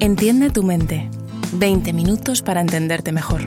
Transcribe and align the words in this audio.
Entiende 0.00 0.50
tu 0.50 0.62
mente. 0.62 1.10
20 1.54 1.92
minutos 1.92 2.40
para 2.40 2.60
entenderte 2.60 3.10
mejor. 3.10 3.40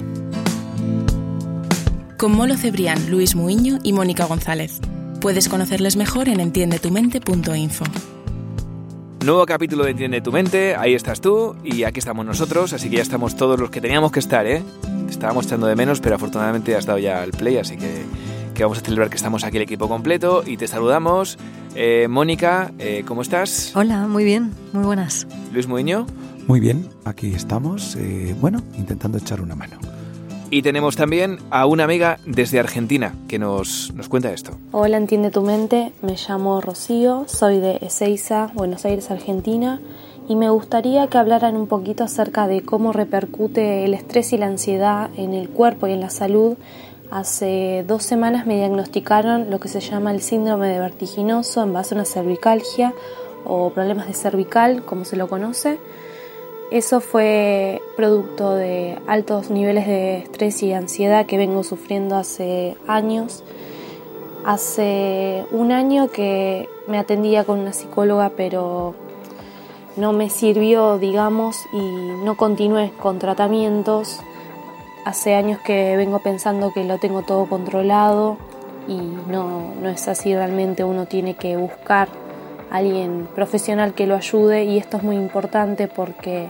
Con 2.17 2.33
Molo 2.33 2.57
Cebrián, 2.57 3.09
Luis 3.09 3.35
Muiño 3.35 3.79
y 3.83 3.93
Mónica 3.93 4.25
González. 4.25 4.81
Puedes 5.21 5.47
conocerles 5.47 5.95
mejor 5.95 6.27
en 6.27 6.41
entiendetumente.info. 6.41 7.85
Nuevo 9.23 9.45
capítulo 9.45 9.85
de 9.85 9.91
Entiende 9.91 10.19
tu 10.19 10.33
mente, 10.33 10.75
ahí 10.75 10.93
estás 10.93 11.21
tú 11.21 11.55
y 11.63 11.83
aquí 11.83 11.99
estamos 11.99 12.25
nosotros, 12.25 12.73
así 12.73 12.89
que 12.89 12.97
ya 12.97 13.03
estamos 13.03 13.37
todos 13.37 13.57
los 13.57 13.69
que 13.69 13.79
teníamos 13.79 14.11
que 14.11 14.19
estar, 14.19 14.45
¿eh? 14.45 14.61
Te 15.05 15.11
estábamos 15.11 15.45
echando 15.45 15.67
de 15.67 15.75
menos, 15.77 16.01
pero 16.01 16.15
afortunadamente 16.15 16.75
has 16.75 16.85
dado 16.85 16.99
ya 16.99 17.23
el 17.23 17.31
play, 17.31 17.57
así 17.57 17.77
que, 17.77 18.03
que 18.53 18.63
vamos 18.63 18.79
a 18.79 18.81
celebrar 18.81 19.09
que 19.09 19.15
estamos 19.15 19.45
aquí 19.45 19.55
el 19.55 19.63
equipo 19.63 19.87
completo 19.87 20.43
y 20.45 20.57
te 20.57 20.67
saludamos. 20.67 21.37
Eh, 21.75 22.07
Mónica, 22.09 22.73
eh, 22.77 23.05
¿cómo 23.07 23.21
estás? 23.21 23.71
Hola, 23.73 24.07
muy 24.07 24.25
bien, 24.25 24.51
muy 24.73 24.83
buenas. 24.83 25.27
Luis 25.53 25.67
Muiño. 25.67 26.07
Muy 26.51 26.59
bien, 26.59 26.89
aquí 27.05 27.33
estamos, 27.33 27.95
eh, 27.95 28.35
bueno, 28.41 28.61
intentando 28.77 29.17
echar 29.17 29.39
una 29.39 29.55
mano. 29.55 29.77
Y 30.49 30.63
tenemos 30.63 30.97
también 30.97 31.37
a 31.49 31.65
una 31.65 31.85
amiga 31.85 32.19
desde 32.25 32.59
Argentina 32.59 33.15
que 33.29 33.39
nos, 33.39 33.93
nos 33.95 34.09
cuenta 34.09 34.33
esto. 34.33 34.57
Hola, 34.73 34.97
entiende 34.97 35.31
tu 35.31 35.43
mente, 35.43 35.93
me 36.01 36.17
llamo 36.17 36.59
Rocío, 36.59 37.23
soy 37.29 37.61
de 37.61 37.77
Ezeiza, 37.77 38.51
Buenos 38.53 38.83
Aires, 38.83 39.11
Argentina, 39.11 39.79
y 40.27 40.35
me 40.35 40.49
gustaría 40.49 41.07
que 41.07 41.17
hablaran 41.17 41.55
un 41.55 41.67
poquito 41.67 42.03
acerca 42.03 42.49
de 42.49 42.63
cómo 42.63 42.91
repercute 42.91 43.85
el 43.85 43.93
estrés 43.93 44.33
y 44.33 44.37
la 44.37 44.47
ansiedad 44.47 45.09
en 45.15 45.33
el 45.33 45.47
cuerpo 45.47 45.87
y 45.87 45.93
en 45.93 46.01
la 46.01 46.09
salud. 46.09 46.57
Hace 47.11 47.85
dos 47.87 48.03
semanas 48.03 48.45
me 48.45 48.57
diagnosticaron 48.57 49.49
lo 49.49 49.61
que 49.61 49.69
se 49.69 49.79
llama 49.79 50.11
el 50.11 50.21
síndrome 50.21 50.67
de 50.67 50.79
vertiginoso 50.79 51.63
en 51.63 51.71
base 51.71 51.95
a 51.95 51.99
una 51.99 52.05
cervicalgia 52.05 52.93
o 53.45 53.69
problemas 53.69 54.07
de 54.07 54.13
cervical, 54.13 54.83
como 54.83 55.05
se 55.05 55.15
lo 55.15 55.29
conoce. 55.29 55.79
Eso 56.71 57.01
fue 57.01 57.81
producto 57.97 58.55
de 58.55 58.97
altos 59.05 59.49
niveles 59.49 59.85
de 59.87 60.19
estrés 60.19 60.63
y 60.63 60.71
ansiedad 60.71 61.25
que 61.25 61.35
vengo 61.35 61.63
sufriendo 61.63 62.15
hace 62.15 62.77
años. 62.87 63.43
Hace 64.45 65.45
un 65.51 65.73
año 65.73 66.09
que 66.11 66.69
me 66.87 66.97
atendía 66.97 67.43
con 67.43 67.59
una 67.59 67.73
psicóloga, 67.73 68.31
pero 68.37 68.95
no 69.97 70.13
me 70.13 70.29
sirvió, 70.29 70.97
digamos, 70.97 71.57
y 71.73 72.23
no 72.23 72.37
continué 72.37 72.93
con 73.01 73.19
tratamientos. 73.19 74.21
Hace 75.03 75.35
años 75.35 75.59
que 75.59 75.97
vengo 75.97 76.19
pensando 76.19 76.71
que 76.71 76.85
lo 76.85 76.99
tengo 76.99 77.23
todo 77.23 77.49
controlado 77.49 78.37
y 78.87 78.95
no, 78.95 79.73
no 79.81 79.89
es 79.89 80.07
así 80.07 80.33
realmente. 80.33 80.85
Uno 80.85 81.05
tiene 81.05 81.33
que 81.33 81.57
buscar 81.57 82.07
alguien 82.71 83.27
profesional 83.35 83.93
que 83.93 84.07
lo 84.07 84.15
ayude 84.15 84.63
y 84.63 84.77
esto 84.77 84.97
es 84.97 85.03
muy 85.03 85.17
importante 85.17 85.87
porque 85.87 86.49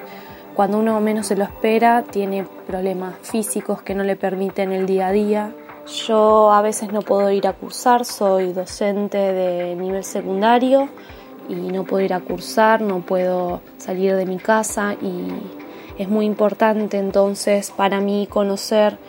cuando 0.55 0.77
uno 0.77 0.99
menos 1.01 1.27
se 1.27 1.35
lo 1.35 1.43
espera 1.43 2.03
tiene 2.03 2.45
problemas 2.67 3.15
físicos 3.23 3.81
que 3.81 3.95
no 3.95 4.03
le 4.03 4.15
permiten 4.15 4.71
el 4.71 4.85
día 4.85 5.07
a 5.07 5.11
día. 5.11 5.51
Yo 6.05 6.51
a 6.51 6.61
veces 6.61 6.93
no 6.93 7.01
puedo 7.01 7.31
ir 7.31 7.47
a 7.47 7.53
cursar, 7.53 8.05
soy 8.05 8.53
docente 8.53 9.17
de 9.17 9.75
nivel 9.75 10.03
secundario 10.03 10.89
y 11.49 11.55
no 11.55 11.83
puedo 11.85 12.05
ir 12.05 12.13
a 12.13 12.19
cursar, 12.19 12.81
no 12.81 12.99
puedo 12.99 13.61
salir 13.77 14.15
de 14.15 14.27
mi 14.27 14.37
casa 14.37 14.93
y 15.01 15.27
es 15.97 16.07
muy 16.07 16.25
importante 16.25 16.99
entonces 16.99 17.71
para 17.71 17.99
mí 17.99 18.27
conocer, 18.29 18.99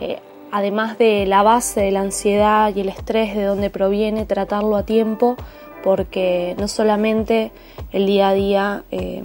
eh, 0.00 0.20
además 0.52 0.98
de 0.98 1.26
la 1.26 1.42
base 1.42 1.80
de 1.80 1.90
la 1.90 2.00
ansiedad 2.00 2.72
y 2.74 2.80
el 2.80 2.88
estrés, 2.88 3.34
de 3.34 3.42
dónde 3.42 3.70
proviene, 3.70 4.24
tratarlo 4.24 4.76
a 4.76 4.84
tiempo 4.84 5.36
porque 5.82 6.54
no 6.58 6.68
solamente 6.68 7.52
el 7.92 8.06
día 8.06 8.28
a 8.28 8.34
día 8.34 8.84
eh, 8.90 9.22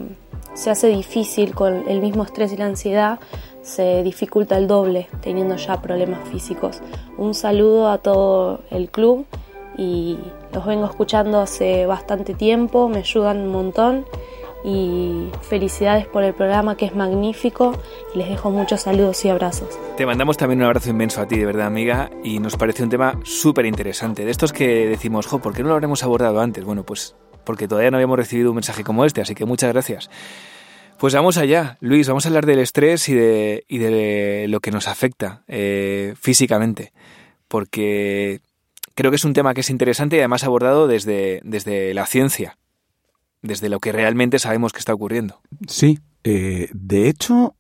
se 0.53 0.69
hace 0.69 0.87
difícil 0.87 1.53
con 1.53 1.87
el 1.87 2.01
mismo 2.01 2.23
estrés 2.23 2.53
y 2.53 2.57
la 2.57 2.65
ansiedad, 2.65 3.19
se 3.61 4.03
dificulta 4.03 4.57
el 4.57 4.67
doble 4.67 5.07
teniendo 5.21 5.55
ya 5.55 5.81
problemas 5.81 6.27
físicos. 6.29 6.81
Un 7.17 7.33
saludo 7.33 7.89
a 7.89 7.97
todo 7.97 8.61
el 8.69 8.89
club 8.89 9.25
y 9.77 10.17
los 10.53 10.65
vengo 10.65 10.85
escuchando 10.85 11.41
hace 11.41 11.85
bastante 11.85 12.33
tiempo, 12.33 12.87
me 12.87 12.99
ayudan 12.99 13.39
un 13.41 13.49
montón 13.49 14.05
y 14.65 15.29
felicidades 15.43 16.07
por 16.07 16.23
el 16.23 16.33
programa 16.33 16.75
que 16.75 16.85
es 16.85 16.95
magnífico 16.95 17.79
les 18.15 18.27
dejo 18.27 18.49
muchos 18.49 18.81
saludos 18.81 19.23
y 19.23 19.29
abrazos. 19.29 19.69
Te 19.95 20.07
mandamos 20.07 20.37
también 20.37 20.61
un 20.61 20.65
abrazo 20.65 20.89
inmenso 20.89 21.21
a 21.21 21.27
ti, 21.27 21.37
de 21.37 21.45
verdad, 21.45 21.67
amiga, 21.67 22.09
y 22.23 22.39
nos 22.39 22.57
parece 22.57 22.81
un 22.81 22.89
tema 22.89 23.19
súper 23.23 23.67
interesante. 23.67 24.25
De 24.25 24.31
estos 24.31 24.51
que 24.51 24.87
decimos, 24.87 25.27
jo, 25.27 25.37
¿por 25.37 25.53
qué 25.53 25.61
no 25.61 25.69
lo 25.69 25.75
habremos 25.75 26.03
abordado 26.03 26.41
antes? 26.41 26.65
Bueno, 26.65 26.83
pues 26.83 27.15
porque 27.43 27.67
todavía 27.67 27.91
no 27.91 27.97
habíamos 27.97 28.17
recibido 28.17 28.49
un 28.49 28.55
mensaje 28.55 28.83
como 28.83 29.05
este, 29.05 29.21
así 29.21 29.35
que 29.35 29.45
muchas 29.45 29.71
gracias. 29.71 30.09
Pues 30.97 31.13
vamos 31.13 31.37
allá, 31.37 31.77
Luis, 31.79 32.07
vamos 32.07 32.25
a 32.25 32.29
hablar 32.29 32.47
del 32.47 32.57
estrés 32.57 33.07
y 33.07 33.13
de, 33.13 33.65
y 33.67 33.77
de 33.77 34.47
lo 34.47 34.61
que 34.61 34.71
nos 34.71 34.87
afecta 34.87 35.43
eh, 35.47 36.15
físicamente, 36.19 36.91
porque 37.47 38.39
creo 38.95 39.11
que 39.11 39.17
es 39.17 39.25
un 39.25 39.33
tema 39.33 39.53
que 39.53 39.61
es 39.61 39.69
interesante 39.69 40.15
y 40.15 40.19
además 40.19 40.43
abordado 40.43 40.87
desde, 40.87 41.41
desde 41.43 41.93
la 41.93 42.07
ciencia 42.07 42.57
desde 43.45 43.69
lo 43.69 43.79
que 43.79 43.91
realmente 43.91 44.39
sabemos 44.39 44.73
que 44.73 44.79
está 44.79 44.93
ocurriendo. 44.93 45.41
Sí, 45.67 45.99
eh, 46.23 46.69
de 46.73 47.07
hecho, 47.07 47.55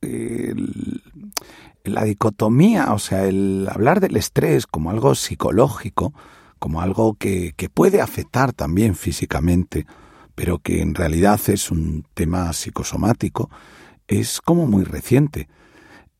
la 1.85 2.03
dicotomía, 2.03 2.93
o 2.93 2.99
sea, 2.99 3.25
el 3.25 3.67
hablar 3.71 3.99
del 3.99 4.17
estrés 4.17 4.67
como 4.67 4.89
algo 4.89 5.15
psicológico, 5.15 6.13
como 6.59 6.81
algo 6.81 7.15
que, 7.15 7.53
puede 7.73 8.01
afectar 8.01 8.53
también 8.53 8.95
físicamente, 8.95 9.85
pero 10.33 10.59
que 10.59 10.81
en 10.81 10.95
realidad 10.95 11.39
es 11.47 11.71
un 11.71 12.05
tema 12.13 12.51
psicosomático, 12.53 13.49
es 14.07 14.41
como 14.41 14.67
muy 14.67 14.83
reciente. 14.83 15.47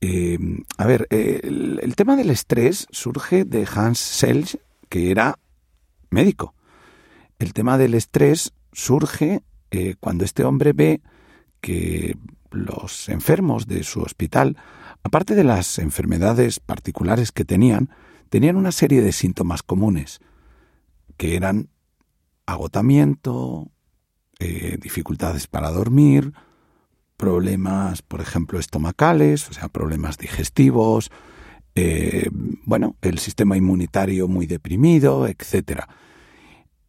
Eh, 0.02 0.38
a 0.78 0.86
ver, 0.86 1.08
el, 1.10 1.80
el, 1.82 1.96
tema 1.96 2.16
del 2.16 2.30
estrés 2.30 2.88
surge 2.92 3.46
de 3.46 3.68
Hans 3.74 4.00
Selye, 4.00 4.60
que 4.90 5.10
era 5.10 5.40
médico. 6.10 6.54
El 7.40 7.54
tema 7.54 7.78
del 7.78 7.96
estrés 7.96 8.54
surge 8.72 9.42
cuando 10.00 10.26
este 10.26 10.44
hombre 10.44 10.74
ve 10.74 11.02
que 11.62 12.18
los 12.52 13.10
enfermos 13.10 13.68
de 13.68 13.84
su 13.84 14.02
hospital, 14.02 14.58
aparte 15.04 15.36
de 15.36 15.44
las 15.44 15.80
enfermedades 15.80 16.60
particulares 16.60 17.32
que 17.32 17.46
tenían, 17.46 17.90
tenían 18.30 18.56
una 18.56 18.72
serie 18.72 19.02
de 19.02 19.12
síntomas 19.12 19.64
comunes, 19.64 20.20
que 21.18 21.36
eran 21.36 21.70
agotamiento, 22.46 23.72
eh, 24.40 24.78
dificultades 24.82 25.48
para 25.48 25.72
dormir, 25.72 26.34
problemas, 27.18 28.02
por 28.02 28.22
ejemplo, 28.22 28.60
estomacales, 28.60 29.50
o 29.50 29.54
sea, 29.54 29.70
problemas 29.70 30.18
digestivos, 30.18 31.12
eh, 31.76 32.30
bueno, 32.66 32.96
el 33.02 33.20
sistema 33.20 33.58
inmunitario 33.58 34.28
muy 34.28 34.46
deprimido, 34.46 35.28
etcétera. 35.28 35.88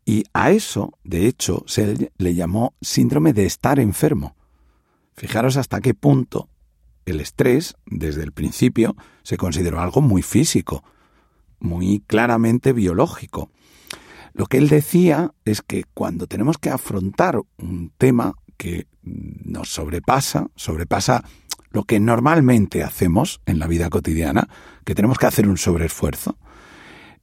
Y 0.09 0.25
a 0.33 0.53
eso, 0.53 0.97
de 1.03 1.27
hecho, 1.27 1.65
se 1.67 2.13
le 2.17 2.35
llamó 2.35 2.75
síndrome 2.81 3.33
de 3.33 3.45
estar 3.45 3.81
enfermo. 3.81 4.37
Fijaros 5.15 5.57
hasta 5.57 5.81
qué 5.81 5.95
punto 5.95 6.49
el 7.07 7.21
estrés, 7.21 7.77
desde 7.87 8.23
el 8.23 8.33
principio, 8.33 8.97
se 9.25 9.37
consideró 9.37 9.81
algo 9.81 10.01
muy 10.01 10.23
físico, 10.23 10.85
muy 11.59 12.05
claramente 12.07 12.73
biológico. 12.73 13.51
Lo 14.33 14.47
que 14.47 14.59
él 14.59 14.69
decía 14.69 15.33
es 15.45 15.61
que 15.61 15.85
cuando 15.93 16.29
tenemos 16.29 16.59
que 16.59 16.71
afrontar 16.71 17.41
un 17.59 17.93
tema 17.99 18.35
que 18.57 18.87
nos 19.03 19.71
sobrepasa, 19.71 20.49
sobrepasa 20.55 21.25
lo 21.71 21.83
que 21.83 21.99
normalmente 21.99 22.85
hacemos 22.85 23.41
en 23.45 23.59
la 23.59 23.67
vida 23.67 23.91
cotidiana, 23.91 24.49
que 24.85 24.95
tenemos 24.95 25.19
que 25.19 25.27
hacer 25.27 25.49
un 25.49 25.57
sobreesfuerzo, 25.59 26.39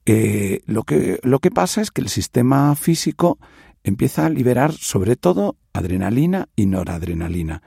eh, 0.06 0.62
lo, 0.66 0.84
que, 0.84 1.20
lo 1.24 1.40
que 1.40 1.52
pasa 1.52 1.82
es 1.82 1.92
que 1.92 2.02
el 2.02 2.10
sistema 2.10 2.76
físico 2.76 3.40
empieza 3.84 4.26
a 4.26 4.30
liberar 4.30 4.74
sobre 4.74 5.16
todo 5.16 5.58
adrenalina 5.74 6.50
y 6.56 6.66
noradrenalina. 6.66 7.62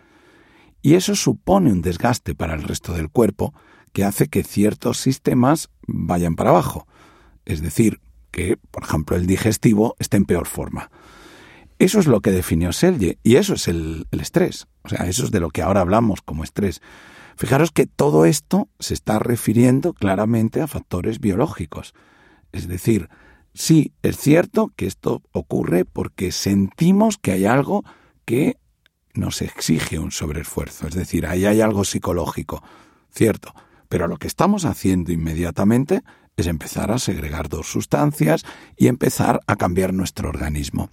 Y 0.82 0.94
eso 0.94 1.14
supone 1.16 1.72
un 1.72 1.82
desgaste 1.82 2.34
para 2.34 2.54
el 2.54 2.62
resto 2.62 2.92
del 2.92 3.10
cuerpo 3.10 3.54
que 3.92 4.04
hace 4.04 4.28
que 4.28 4.44
ciertos 4.44 4.98
sistemas 4.98 5.70
vayan 5.86 6.36
para 6.36 6.50
abajo. 6.50 6.86
Es 7.44 7.62
decir, 7.62 8.00
que, 8.30 8.58
por 8.70 8.84
ejemplo, 8.84 9.16
el 9.16 9.26
digestivo 9.26 9.96
esté 9.98 10.18
en 10.18 10.26
peor 10.26 10.46
forma. 10.46 10.90
Eso 11.78 11.98
es 11.98 12.06
lo 12.06 12.20
que 12.20 12.30
definió 12.30 12.72
Selye 12.72 13.18
y 13.22 13.36
eso 13.36 13.54
es 13.54 13.68
el, 13.68 14.06
el 14.10 14.20
estrés. 14.20 14.66
O 14.82 14.88
sea, 14.88 15.06
eso 15.06 15.24
es 15.24 15.30
de 15.30 15.40
lo 15.40 15.50
que 15.50 15.62
ahora 15.62 15.80
hablamos 15.80 16.22
como 16.22 16.44
estrés. 16.44 16.80
Fijaros 17.36 17.70
que 17.70 17.86
todo 17.86 18.24
esto 18.24 18.68
se 18.78 18.94
está 18.94 19.18
refiriendo 19.18 19.92
claramente 19.92 20.62
a 20.62 20.66
factores 20.66 21.20
biológicos. 21.20 21.94
Es 22.56 22.68
decir, 22.68 23.08
sí, 23.54 23.92
es 24.02 24.16
cierto 24.16 24.72
que 24.76 24.86
esto 24.86 25.22
ocurre 25.32 25.84
porque 25.84 26.32
sentimos 26.32 27.18
que 27.18 27.32
hay 27.32 27.46
algo 27.46 27.84
que 28.24 28.56
nos 29.14 29.42
exige 29.42 29.98
un 29.98 30.10
sobreesfuerzo. 30.10 30.86
Es 30.86 30.94
decir, 30.94 31.26
ahí 31.26 31.46
hay 31.46 31.60
algo 31.60 31.84
psicológico. 31.84 32.62
Cierto. 33.10 33.54
Pero 33.88 34.08
lo 34.08 34.16
que 34.16 34.26
estamos 34.26 34.64
haciendo 34.64 35.12
inmediatamente 35.12 36.02
es 36.36 36.46
empezar 36.46 36.90
a 36.90 36.98
segregar 36.98 37.48
dos 37.48 37.66
sustancias 37.66 38.44
y 38.76 38.88
empezar 38.88 39.40
a 39.46 39.56
cambiar 39.56 39.94
nuestro 39.94 40.28
organismo. 40.28 40.90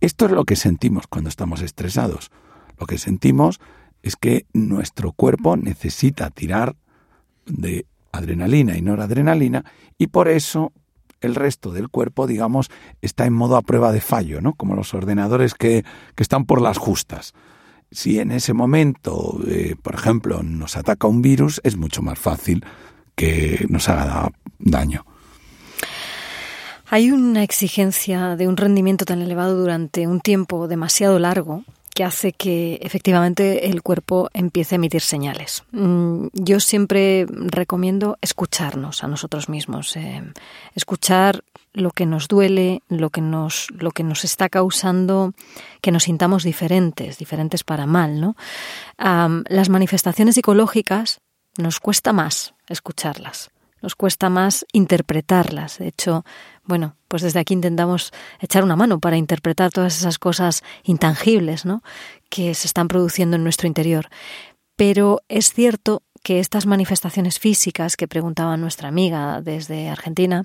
Esto 0.00 0.26
es 0.26 0.32
lo 0.32 0.44
que 0.44 0.56
sentimos 0.56 1.06
cuando 1.06 1.28
estamos 1.28 1.60
estresados. 1.60 2.30
Lo 2.78 2.86
que 2.86 2.98
sentimos 2.98 3.60
es 4.02 4.16
que 4.16 4.46
nuestro 4.52 5.12
cuerpo 5.12 5.56
necesita 5.56 6.30
tirar 6.30 6.76
de 7.46 7.86
adrenalina 8.12 8.76
y 8.76 8.82
noradrenalina 8.82 9.64
y 9.98 10.08
por 10.08 10.28
eso 10.28 10.72
el 11.20 11.34
resto 11.34 11.72
del 11.72 11.88
cuerpo, 11.88 12.26
digamos, 12.26 12.70
está 13.02 13.26
en 13.26 13.32
modo 13.32 13.56
a 13.56 13.62
prueba 13.62 13.92
de 13.92 14.00
fallo, 14.00 14.40
¿no? 14.40 14.54
Como 14.54 14.74
los 14.74 14.94
ordenadores 14.94 15.54
que, 15.54 15.84
que 16.14 16.22
están 16.22 16.44
por 16.44 16.60
las 16.60 16.78
justas. 16.78 17.34
Si 17.90 18.20
en 18.20 18.30
ese 18.30 18.52
momento, 18.52 19.40
eh, 19.48 19.74
por 19.82 19.94
ejemplo, 19.94 20.42
nos 20.42 20.76
ataca 20.76 21.08
un 21.08 21.22
virus, 21.22 21.60
es 21.64 21.76
mucho 21.76 22.02
más 22.02 22.18
fácil 22.18 22.64
que 23.14 23.66
nos 23.68 23.88
haga 23.88 24.30
daño. 24.58 25.04
Hay 26.88 27.10
una 27.10 27.44
exigencia 27.44 28.36
de 28.36 28.48
un 28.48 28.56
rendimiento 28.56 29.04
tan 29.04 29.22
elevado 29.22 29.56
durante 29.56 30.06
un 30.06 30.20
tiempo 30.20 30.66
demasiado 30.66 31.18
largo 31.18 31.64
que 32.00 32.04
hace 32.04 32.32
que 32.32 32.78
efectivamente 32.80 33.68
el 33.68 33.82
cuerpo 33.82 34.30
empiece 34.32 34.74
a 34.74 34.76
emitir 34.76 35.02
señales. 35.02 35.64
Mm, 35.72 36.28
yo 36.32 36.58
siempre 36.58 37.26
recomiendo 37.28 38.16
escucharnos 38.22 39.04
a 39.04 39.06
nosotros 39.06 39.50
mismos, 39.50 39.94
eh, 39.98 40.22
escuchar 40.74 41.44
lo 41.74 41.90
que 41.90 42.06
nos 42.06 42.26
duele, 42.26 42.80
lo 42.88 43.10
que 43.10 43.20
nos, 43.20 43.70
lo 43.72 43.90
que 43.90 44.02
nos 44.02 44.24
está 44.24 44.48
causando 44.48 45.34
que 45.82 45.92
nos 45.92 46.04
sintamos 46.04 46.42
diferentes, 46.42 47.18
diferentes 47.18 47.64
para 47.64 47.84
mal, 47.84 48.18
¿no? 48.18 48.34
las 48.96 49.68
manifestaciones 49.68 50.36
psicológicas 50.36 51.20
nos 51.58 51.80
cuesta 51.80 52.14
más 52.14 52.54
escucharlas 52.70 53.50
nos 53.82 53.94
cuesta 53.94 54.28
más 54.28 54.66
interpretarlas. 54.72 55.78
De 55.78 55.88
hecho, 55.88 56.24
bueno, 56.64 56.96
pues 57.08 57.22
desde 57.22 57.40
aquí 57.40 57.54
intentamos 57.54 58.12
echar 58.40 58.62
una 58.64 58.76
mano 58.76 59.00
para 59.00 59.16
interpretar 59.16 59.70
todas 59.70 59.98
esas 59.98 60.18
cosas 60.18 60.62
intangibles, 60.84 61.64
¿no? 61.64 61.82
que 62.28 62.54
se 62.54 62.66
están 62.66 62.88
produciendo 62.88 63.36
en 63.36 63.44
nuestro 63.44 63.66
interior. 63.66 64.08
Pero 64.76 65.20
es 65.28 65.52
cierto 65.52 66.02
que 66.22 66.38
estas 66.38 66.66
manifestaciones 66.66 67.38
físicas 67.38 67.96
que 67.96 68.06
preguntaba 68.06 68.56
nuestra 68.56 68.88
amiga 68.88 69.40
desde 69.40 69.88
Argentina 69.88 70.42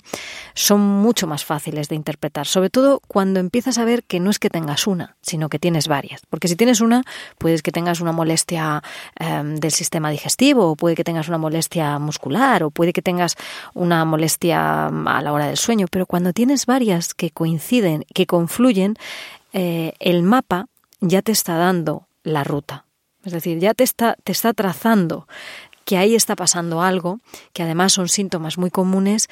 son 0.53 0.81
mucho 0.81 1.27
más 1.27 1.43
fáciles 1.43 1.89
de 1.89 1.95
interpretar, 1.95 2.47
sobre 2.47 2.69
todo 2.69 3.01
cuando 3.07 3.39
empiezas 3.39 3.77
a 3.77 3.85
ver 3.85 4.03
que 4.03 4.19
no 4.19 4.29
es 4.29 4.39
que 4.39 4.49
tengas 4.49 4.87
una, 4.87 5.17
sino 5.21 5.49
que 5.49 5.59
tienes 5.59 5.87
varias. 5.87 6.21
Porque 6.29 6.47
si 6.47 6.55
tienes 6.55 6.81
una, 6.81 7.03
puedes 7.37 7.61
que 7.61 7.71
tengas 7.71 7.99
una 7.99 8.11
molestia 8.11 8.81
em, 9.19 9.55
del 9.55 9.71
sistema 9.71 10.09
digestivo, 10.09 10.71
o 10.71 10.75
puede 10.75 10.95
que 10.95 11.03
tengas 11.03 11.27
una 11.27 11.37
molestia 11.37 11.99
muscular, 11.99 12.63
o 12.63 12.71
puede 12.71 12.93
que 12.93 13.01
tengas 13.01 13.35
una 13.73 14.05
molestia 14.05 14.89
mm, 14.91 15.07
a 15.07 15.21
la 15.21 15.33
hora 15.33 15.47
del 15.47 15.57
sueño, 15.57 15.87
pero 15.89 16.05
cuando 16.05 16.31
tienes 16.31 16.65
varias 16.65 17.13
que 17.13 17.31
coinciden, 17.31 18.05
que 18.13 18.25
confluyen, 18.25 18.95
eh, 19.53 19.93
el 19.99 20.23
mapa 20.23 20.67
ya 21.01 21.21
te 21.21 21.31
está 21.31 21.57
dando 21.57 22.07
la 22.23 22.43
ruta. 22.43 22.84
Es 23.25 23.31
decir, 23.31 23.59
ya 23.59 23.73
te 23.73 23.83
está, 23.83 24.15
te 24.23 24.31
está 24.31 24.53
trazando 24.53 25.27
que 25.83 25.97
ahí 25.97 26.15
está 26.15 26.35
pasando 26.35 26.81
algo, 26.81 27.19
que 27.53 27.63
además 27.63 27.93
son 27.93 28.09
síntomas 28.09 28.57
muy 28.57 28.71
comunes 28.71 29.27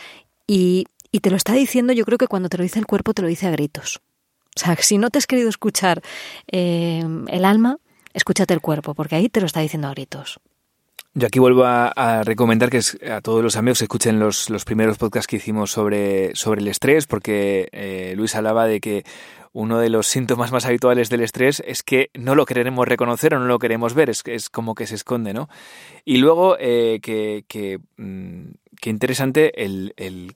y, 0.45 0.86
y 1.12 1.19
te 1.19 1.30
lo 1.30 1.36
está 1.36 1.54
diciendo, 1.54 1.94
yo 1.94 2.06
creo 2.06 2.18
que 2.18 2.28
cuando 2.28 2.50
te 2.50 2.57
lo 2.57 2.63
dice 2.63 2.80
el 2.80 2.86
cuerpo 2.86 3.13
te 3.13 3.22
lo 3.22 3.28
dice 3.28 3.48
a 3.48 3.51
gritos. 3.51 4.01
O 4.56 4.60
sea, 4.60 4.75
si 4.80 4.98
no 4.98 5.10
te 5.10 5.18
has 5.18 5.28
querido 5.28 5.50
escuchar 5.50 6.01
eh, 6.51 7.04
el 7.28 7.45
alma, 7.45 7.78
escúchate 8.13 8.54
el 8.54 8.62
cuerpo, 8.62 8.94
porque 8.94 9.16
ahí 9.16 9.30
te 9.30 9.40
lo 9.40 9.48
está 9.48 9.62
diciendo 9.62 9.88
a 9.88 9.92
gritos. 9.92 10.40
Yo 11.16 11.28
aquí 11.28 11.38
vuelvo 11.38 11.63
a, 11.66 12.24
recomendar 12.24 12.72
que 12.72 12.81
a 13.12 13.22
todos 13.22 13.44
los 13.44 13.56
amigos 13.56 13.81
escuchen 13.84 14.19
los, 14.19 14.50
los, 14.50 14.66
primeros 14.66 14.98
podcasts 14.98 15.28
que 15.28 15.36
hicimos 15.36 15.72
sobre, 15.72 16.36
sobre 16.36 16.62
el 16.62 16.68
estrés, 16.68 17.06
porque 17.06 17.69
eh, 17.72 18.13
Luis 18.16 18.34
hablaba 18.34 18.66
de 18.66 18.81
que 18.81 19.06
uno 19.54 19.80
de 19.80 19.90
los 19.90 20.08
síntomas 20.08 20.52
más 20.52 20.66
habituales 20.66 21.10
del 21.10 21.22
estrés 21.22 21.64
es 21.66 21.84
que 21.84 22.10
no 22.14 22.36
lo 22.36 22.46
queremos 22.46 22.88
reconocer 22.88 23.36
o 23.36 23.40
no 23.40 23.46
lo 23.46 23.60
queremos 23.60 23.94
ver, 23.94 24.10
es, 24.10 24.24
es 24.26 24.50
como 24.50 24.76
que 24.76 24.88
se 24.88 24.96
esconde, 24.96 25.34
¿no? 25.34 25.48
Y 26.04 26.18
luego, 26.18 26.58
eh, 26.60 27.00
que, 27.02 27.46
que, 27.48 27.80
mm, 27.98 28.50
interesante 28.86 29.64
el, 29.64 29.94
el 29.96 30.36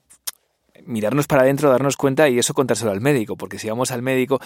mirarnos 0.86 1.26
para 1.26 1.42
adentro, 1.42 1.68
darnos 1.68 1.96
cuenta 1.96 2.28
y 2.28 2.38
eso 2.38 2.54
contárselo 2.54 2.92
al 2.92 3.02
médico, 3.02 3.36
porque 3.36 3.58
si 3.58 3.68
vamos 3.68 3.90
al 3.90 4.00
médico, 4.00 4.40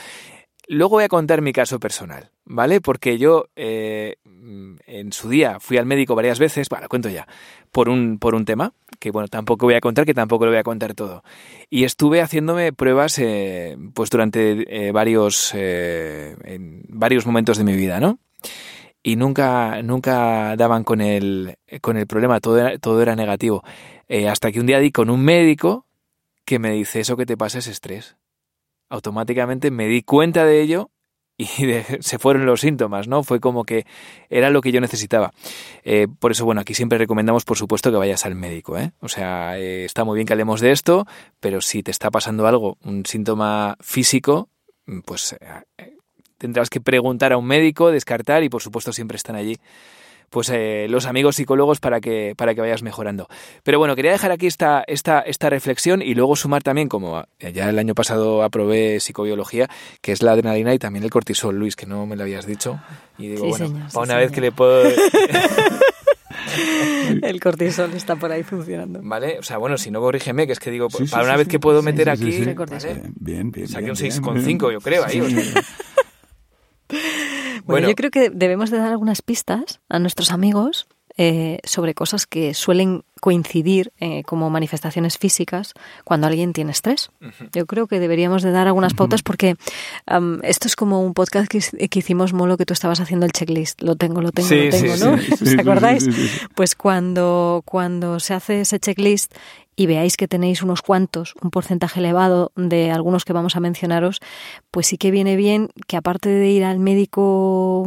Luego 0.69 0.97
voy 0.97 1.05
a 1.05 1.09
contar 1.09 1.43
mi 1.43 1.53
caso 1.53 1.81
personal, 1.81 2.31
¿vale? 2.45 2.81
Porque 2.81 3.19
yo 3.19 3.49
eh, 3.57 4.17
en 4.87 5.13
su 5.13 5.29
día 5.29 5.61
fui 5.61 5.79
al 5.79 5.87
médico 5.87 6.15
varias 6.15 6.39
veces, 6.39 6.69
bueno, 6.69 6.89
cuento 6.89 7.09
ya, 7.09 7.27
por 7.71 7.89
un, 7.89 8.19
por 8.19 8.35
un 8.35 8.45
tema, 8.45 8.73
que 8.99 9.11
bueno, 9.11 9.29
tampoco 9.29 9.67
voy 9.67 9.75
a 9.75 9.81
contar, 9.81 10.05
que 10.05 10.15
tampoco 10.15 10.45
lo 10.45 10.51
voy 10.51 10.59
a 10.59 10.63
contar 10.63 10.95
todo. 10.95 11.23
Y 11.71 11.85
estuve 11.85 12.21
haciéndome 12.21 12.73
pruebas 12.73 13.19
eh, 13.19 13.77
pues 13.95 14.11
durante 14.11 14.87
eh, 14.87 14.93
varios, 14.93 15.55
en 15.55 16.83
varios 16.89 17.27
momentos 17.27 17.59
de 17.59 17.65
mi 17.65 17.77
vida, 17.77 18.01
¿no? 18.01 18.19
Y 19.03 19.17
nunca, 19.17 19.83
nunca 19.83 20.55
daban 20.57 20.85
con 20.85 21.01
el, 21.01 21.57
con 21.81 21.97
el 21.97 22.07
problema, 22.07 22.41
todo 22.41 22.59
era, 22.59 22.79
todo 22.79 23.03
era 23.03 23.17
negativo. 23.17 23.65
hasta 24.29 24.53
que 24.53 24.61
un 24.61 24.67
día 24.67 24.79
di 24.79 24.93
con 24.93 25.11
un 25.11 25.25
médico 25.25 25.87
que 26.45 26.59
me 26.59 26.73
dice, 26.73 27.01
eso 27.01 27.17
que 27.17 27.27
te 27.27 27.37
pasa 27.37 27.59
es 27.59 27.67
estrés 27.67 28.17
automáticamente 28.93 29.71
me 29.71 29.87
di 29.87 30.03
cuenta 30.03 30.45
de 30.45 30.61
ello 30.61 30.91
y 31.43 31.47
se 32.01 32.19
fueron 32.19 32.47
los 32.47 32.61
síntomas, 32.61 33.09
¿no? 33.09 33.23
Fue 33.23 33.41
como 33.41 33.65
que 33.65 33.87
era 34.31 34.51
lo 34.51 34.61
que 34.61 34.73
yo 34.73 34.81
necesitaba. 34.81 35.33
Eh, 35.85 36.07
por 36.19 36.33
eso, 36.33 36.45
bueno, 36.45 36.61
aquí 36.61 36.75
siempre 36.75 36.99
recomendamos, 36.99 37.45
por 37.45 37.57
supuesto, 37.57 37.91
que 37.91 37.97
vayas 37.97 38.25
al 38.27 38.35
médico, 38.35 38.79
¿eh? 38.79 38.93
O 39.01 39.09
sea, 39.09 39.59
eh, 39.59 39.85
está 39.85 40.05
muy 40.05 40.17
bien 40.17 40.27
que 40.27 40.33
hablemos 40.33 40.61
de 40.61 40.73
esto, 40.73 41.07
pero 41.41 41.61
si 41.61 41.83
te 41.83 41.91
está 41.91 42.11
pasando 42.11 42.47
algo, 42.47 42.79
un 42.85 43.05
síntoma 43.07 43.77
físico, 43.81 44.49
pues 45.05 45.37
eh, 45.79 45.97
tendrás 46.39 46.71
que 46.71 46.81
preguntar 46.81 47.33
a 47.33 47.37
un 47.37 47.47
médico, 47.47 47.91
descartar 47.91 48.43
y, 48.43 48.49
por 48.49 48.63
supuesto, 48.63 48.93
siempre 48.93 49.17
están 49.17 49.37
allí 49.37 49.59
pues 50.33 50.49
eh, 50.49 50.87
los 50.89 51.07
amigos 51.07 51.37
psicólogos 51.37 51.79
para 51.79 52.01
que, 52.01 52.35
para 52.37 52.55
que 52.55 52.63
vayas 52.63 52.83
mejorando. 52.83 53.29
Pero 53.63 53.79
bueno, 53.79 53.95
quería 53.95 54.11
dejar 54.11 54.33
aquí 54.33 54.47
esta, 54.47 54.83
esta, 54.87 55.21
esta 55.21 55.51
reflexión 55.51 56.01
y 56.01 56.15
luego 56.15 56.35
sumar 56.35 56.63
también, 56.63 56.89
como 56.89 57.25
ya 57.39 57.69
el 57.69 57.79
año 57.79 57.95
pasado 57.95 58.43
aprobé 58.43 58.99
psicobiología, 58.99 59.69
que 60.01 60.13
es 60.13 60.23
la 60.23 60.33
adrenalina 60.33 60.73
y 60.75 60.79
también 60.79 61.05
el 61.05 61.11
cortisol, 61.11 61.57
Luis, 61.57 61.77
que 61.77 61.87
no 61.87 62.07
me 62.07 62.17
lo 62.17 62.23
habías 62.23 62.47
dicho. 62.47 62.81
Y 63.19 63.29
digo, 63.29 63.47
bueno, 63.47 63.87
para 63.93 64.05
una 64.05 64.17
vez 64.17 64.33
que 64.33 64.41
le 64.41 64.53
puedo... 64.53 64.83
el 67.23 67.41
cortisol 67.41 67.93
está 67.93 68.17
por 68.17 68.33
ahí 68.33 68.43
funcionando. 68.43 69.01
Vale, 69.03 69.39
o 69.39 69.43
sea, 69.43 69.59
bueno, 69.59 69.77
si 69.77 69.91
no 69.91 70.01
corrígeme, 70.01 70.47
que 70.47 70.53
es 70.53 70.59
que 70.59 70.71
digo, 70.71 70.89
para 70.89 71.25
una 71.25 71.37
vez 71.37 71.47
que 71.47 71.61
puedo 71.61 71.83
meter 71.83 72.09
aquí... 72.09 72.31
Bien, 73.17 73.51
bien, 73.51 73.69
Saqué 73.69 73.91
un 73.91 73.97
6,5 73.97 74.73
yo 74.73 74.81
creo 74.81 75.05
ahí. 75.05 75.21
Bueno, 77.65 77.89
yo 77.89 77.95
creo 77.95 78.11
que 78.11 78.31
debemos 78.31 78.71
de 78.71 78.79
dar 78.79 78.91
algunas 78.91 79.23
pistas 79.23 79.81
a 79.89 79.99
nuestros 79.99 80.33
amigos 80.33 80.87
eh, 81.19 81.59
sobre 81.65 81.93
cosas 81.93 82.27
que 82.27 82.55
suelen 82.55 83.05
coincidir 83.21 83.93
eh, 84.01 84.23
como 84.25 84.49
manifestaciones 84.49 85.19
físicas 85.19 85.75
cuando 86.05 86.27
alguien 86.27 86.55
tiene 86.55 86.73
estrés. 86.73 87.11
Yo 87.53 87.67
creo 87.67 87.87
que 87.87 88.01
deberíamos 88.01 88.43
de 88.43 88.51
dar 88.51 88.67
algunas 88.67 88.95
pautas 88.95 89.23
porque 89.23 89.57
esto 90.43 90.69
es 90.69 90.75
como 90.75 91.03
un 91.03 91.13
podcast 91.13 91.49
que, 91.49 91.99
hicimos, 91.99 92.33
Molo, 92.33 92.57
que 92.57 92.65
tú 92.65 92.73
estabas 92.73 92.99
haciendo 92.99 93.27
el 93.27 93.33
checklist. 93.33 93.83
Lo 93.83 93.95
tengo, 93.95 94.23
lo 94.23 94.33
tengo, 94.33 94.49
lo 94.49 94.71
tengo, 94.71 94.97
¿no? 94.97 95.13
¿Os 95.15 95.59
acordáis? 95.59 96.09
Pues 96.55 96.75
cuando, 96.75 97.63
cuando 97.67 98.19
se 98.19 98.33
hace 98.33 98.63
ese 98.63 98.81
checklist 98.81 99.35
y 99.75 99.87
veáis 99.87 100.17
que 100.17 100.29
tenéis 100.29 100.63
unos 100.63 100.83
cuantos, 100.83 101.35
un 101.41 101.51
porcentaje 101.51 102.01
elevado 102.01 102.53
de 102.57 102.91
algunos 102.91 103.25
que 103.25 103.33
vamos 103.33 103.57
a 103.57 103.61
mencionaros, 103.61 104.21
pues 104.71 104.87
sí 104.87 104.99
que 104.99 105.11
viene 105.11 105.37
bien 105.37 105.69
que 105.87 105.97
aparte 105.97 106.29
de 106.29 106.51
ir 106.51 106.65
al 106.65 106.79
médico 106.79 107.85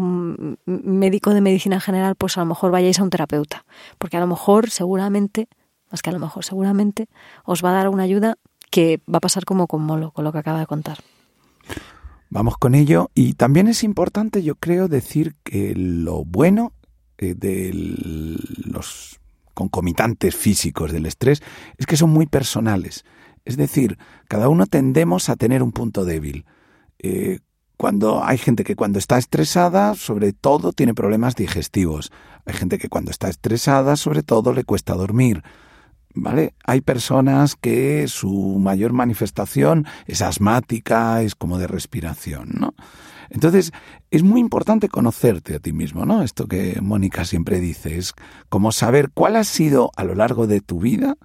médico 0.65 1.33
de 1.33 1.41
medicina 1.41 1.79
general, 1.79 2.15
pues 2.15 2.37
a 2.37 2.41
lo 2.41 2.47
mejor 2.47 2.71
vayáis 2.71 2.99
a 2.99 3.03
un 3.03 3.09
terapeuta, 3.09 3.65
porque 3.97 4.17
a 4.17 4.19
lo 4.19 4.27
mejor 4.27 4.69
seguramente, 4.69 5.47
más 5.91 6.01
que 6.01 6.09
a 6.09 6.13
lo 6.13 6.19
mejor 6.19 6.43
seguramente 6.43 7.07
os 7.43 7.63
va 7.63 7.69
a 7.69 7.73
dar 7.73 7.89
una 7.89 8.03
ayuda 8.03 8.37
que 8.71 8.99
va 9.11 9.17
a 9.17 9.21
pasar 9.21 9.45
como 9.45 9.67
con 9.67 9.83
Molo, 9.83 10.11
con 10.11 10.25
lo 10.25 10.31
que 10.31 10.39
acaba 10.39 10.59
de 10.59 10.65
contar. 10.65 10.97
Vamos 12.29 12.57
con 12.57 12.75
ello 12.75 13.11
y 13.13 13.33
también 13.33 13.67
es 13.67 13.83
importante, 13.83 14.43
yo 14.43 14.55
creo, 14.55 14.87
decir 14.87 15.35
que 15.43 15.73
lo 15.75 16.25
bueno 16.25 16.73
eh, 17.17 17.35
de 17.35 17.71
los 18.65 19.19
concomitantes 19.55 20.35
físicos 20.35 20.91
del 20.91 21.07
estrés 21.07 21.41
es 21.77 21.87
que 21.87 21.97
son 21.97 22.11
muy 22.11 22.27
personales. 22.27 23.03
Es 23.45 23.57
decir, 23.57 23.97
cada 24.27 24.49
uno 24.49 24.67
tendemos 24.67 25.29
a 25.29 25.35
tener 25.35 25.63
un 25.63 25.71
punto 25.71 26.05
débil. 26.05 26.45
Eh, 26.99 27.39
cuando 27.77 28.23
hay 28.23 28.37
gente 28.37 28.63
que 28.63 28.75
cuando 28.75 28.99
está 28.99 29.17
estresada, 29.17 29.95
sobre 29.95 30.33
todo 30.33 30.71
tiene 30.71 30.93
problemas 30.93 31.35
digestivos. 31.35 32.11
Hay 32.45 32.53
gente 32.53 32.77
que 32.77 32.89
cuando 32.89 33.11
está 33.11 33.29
estresada, 33.29 33.95
sobre 33.95 34.23
todo 34.23 34.53
le 34.53 34.63
cuesta 34.63 34.93
dormir. 34.93 35.43
¿Vale? 36.17 36.53
Hay 36.63 36.79
personas 36.79 37.55
que 37.55 38.07
su 38.07 38.57
mayor 38.59 38.93
manifestación 38.93 39.85
es 40.05 40.21
asmática, 40.21 41.21
es 41.21 41.35
como 41.35 41.57
de 41.57 41.67
respiración, 41.67 42.51
¿no? 42.53 42.73
Entonces, 43.29 43.71
es 44.11 44.23
muy 44.23 44.39
importante 44.39 44.89
conocerte 44.89 45.55
a 45.55 45.59
ti 45.59 45.73
mismo, 45.73 46.05
¿no? 46.05 46.23
Esto 46.23 46.47
que 46.47 46.79
Mónica 46.81 47.25
siempre 47.25 47.59
dice, 47.59 47.97
es 47.97 48.13
como 48.49 48.71
saber 48.71 49.09
cuál 49.13 49.35
ha 49.35 49.43
sido 49.43 49.91
a 49.95 50.03
lo 50.03 50.15
largo 50.15 50.47
de 50.47 50.61
tu 50.61 50.79
vida 50.79 51.17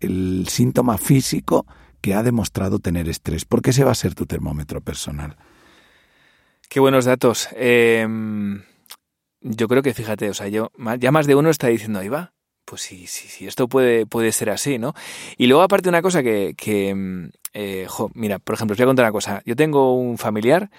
el 0.00 0.46
síntoma 0.48 0.98
físico 0.98 1.66
que 2.00 2.14
ha 2.14 2.22
demostrado 2.22 2.78
tener 2.78 3.08
estrés, 3.08 3.44
porque 3.44 3.70
ese 3.70 3.84
va 3.84 3.92
a 3.92 3.94
ser 3.96 4.14
tu 4.14 4.26
termómetro 4.26 4.80
personal. 4.80 5.36
Qué 6.68 6.80
buenos 6.80 7.04
datos. 7.04 7.48
Em, 7.56 8.62
yo 9.40 9.68
creo 9.68 9.82
que, 9.82 9.92
fíjate, 9.92 10.30
o 10.30 10.34
sea, 10.34 10.48
yo, 10.48 10.70
ya 10.98 11.10
más 11.10 11.26
de 11.26 11.34
uno 11.34 11.50
está 11.50 11.66
diciendo, 11.68 11.98
ahí 11.98 12.08
va, 12.08 12.32
pues 12.64 12.82
sí, 12.82 13.06
sí, 13.06 13.28
sí, 13.28 13.46
esto 13.46 13.68
puede, 13.68 14.06
puede 14.06 14.32
ser 14.32 14.50
así, 14.50 14.78
¿no? 14.78 14.94
Y 15.36 15.48
luego 15.48 15.62
aparte 15.62 15.88
una 15.88 16.02
cosa 16.02 16.22
que, 16.22 16.54
em, 16.66 17.30
eh, 17.52 17.86
mira, 18.14 18.38
por 18.38 18.54
ejemplo, 18.54 18.74
os 18.74 18.78
voy 18.78 18.84
a 18.84 18.86
contar 18.86 19.04
una 19.06 19.12
cosa. 19.12 19.42
Yo 19.44 19.56
tengo 19.56 19.94
un 19.96 20.18
familiar 20.18 20.70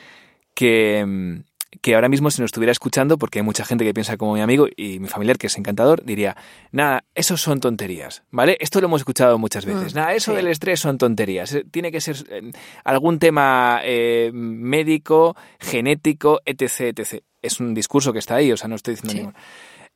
que, 0.53 0.99
em, 0.99 1.43
que 1.81 1.95
ahora 1.95 2.09
mismo 2.09 2.29
si 2.29 2.41
nos 2.41 2.49
estuviera 2.49 2.71
escuchando, 2.71 3.17
porque 3.17 3.39
hay 3.39 3.43
mucha 3.43 3.63
gente 3.63 3.85
que 3.85 3.93
piensa 3.93 4.17
como 4.17 4.33
mi 4.33 4.41
amigo 4.41 4.67
y 4.75 4.99
mi 4.99 5.07
familiar 5.07 5.37
que 5.37 5.47
es 5.47 5.57
encantador, 5.57 6.03
diría, 6.03 6.35
nada, 6.71 7.05
eso 7.15 7.37
son 7.37 7.59
tonterías, 7.59 8.23
¿vale? 8.29 8.57
Esto 8.59 8.81
lo 8.81 8.87
hemos 8.87 9.01
escuchado 9.01 9.37
muchas 9.37 9.65
veces. 9.65 9.93
Mm, 9.93 9.97
nada, 9.97 10.13
eso 10.13 10.33
del 10.33 10.47
estrés 10.47 10.79
son 10.79 10.97
tonterías. 10.97 11.53
Eh, 11.53 11.65
tiene 11.69 11.91
que 11.91 12.01
ser 12.01 12.17
eh, 12.29 12.51
algún 12.83 13.19
tema 13.19 13.79
eh, 13.83 14.31
médico, 14.33 15.35
genético, 15.59 16.41
etc, 16.45 16.97
etc. 16.97 17.23
Es 17.41 17.59
un 17.59 17.73
discurso 17.73 18.11
que 18.11 18.19
está 18.19 18.35
ahí, 18.35 18.51
o 18.51 18.57
sea, 18.57 18.67
no 18.67 18.75
estoy 18.75 18.95
diciendo 18.95 19.13
ningún. 19.13 19.35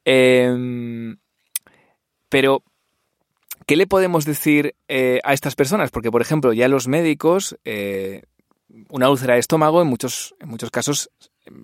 Em, 0.06 1.18
pero, 2.30 2.64
¿qué 3.66 3.76
le 3.76 3.86
podemos 3.86 4.26
decir 4.26 4.76
a 5.24 5.34
estas 5.34 5.56
personas? 5.56 5.92
Porque, 5.92 6.12
por 6.12 6.22
ejemplo, 6.22 6.54
ya 6.54 6.68
los 6.68 6.88
médicos, 6.88 7.58
una 8.90 9.10
úlcera 9.10 9.36
de 9.36 9.40
estómago 9.40 9.82
en 9.82 9.88
muchos, 9.88 10.36
en 10.40 10.50
muchos 10.50 10.72
casos 10.72 11.12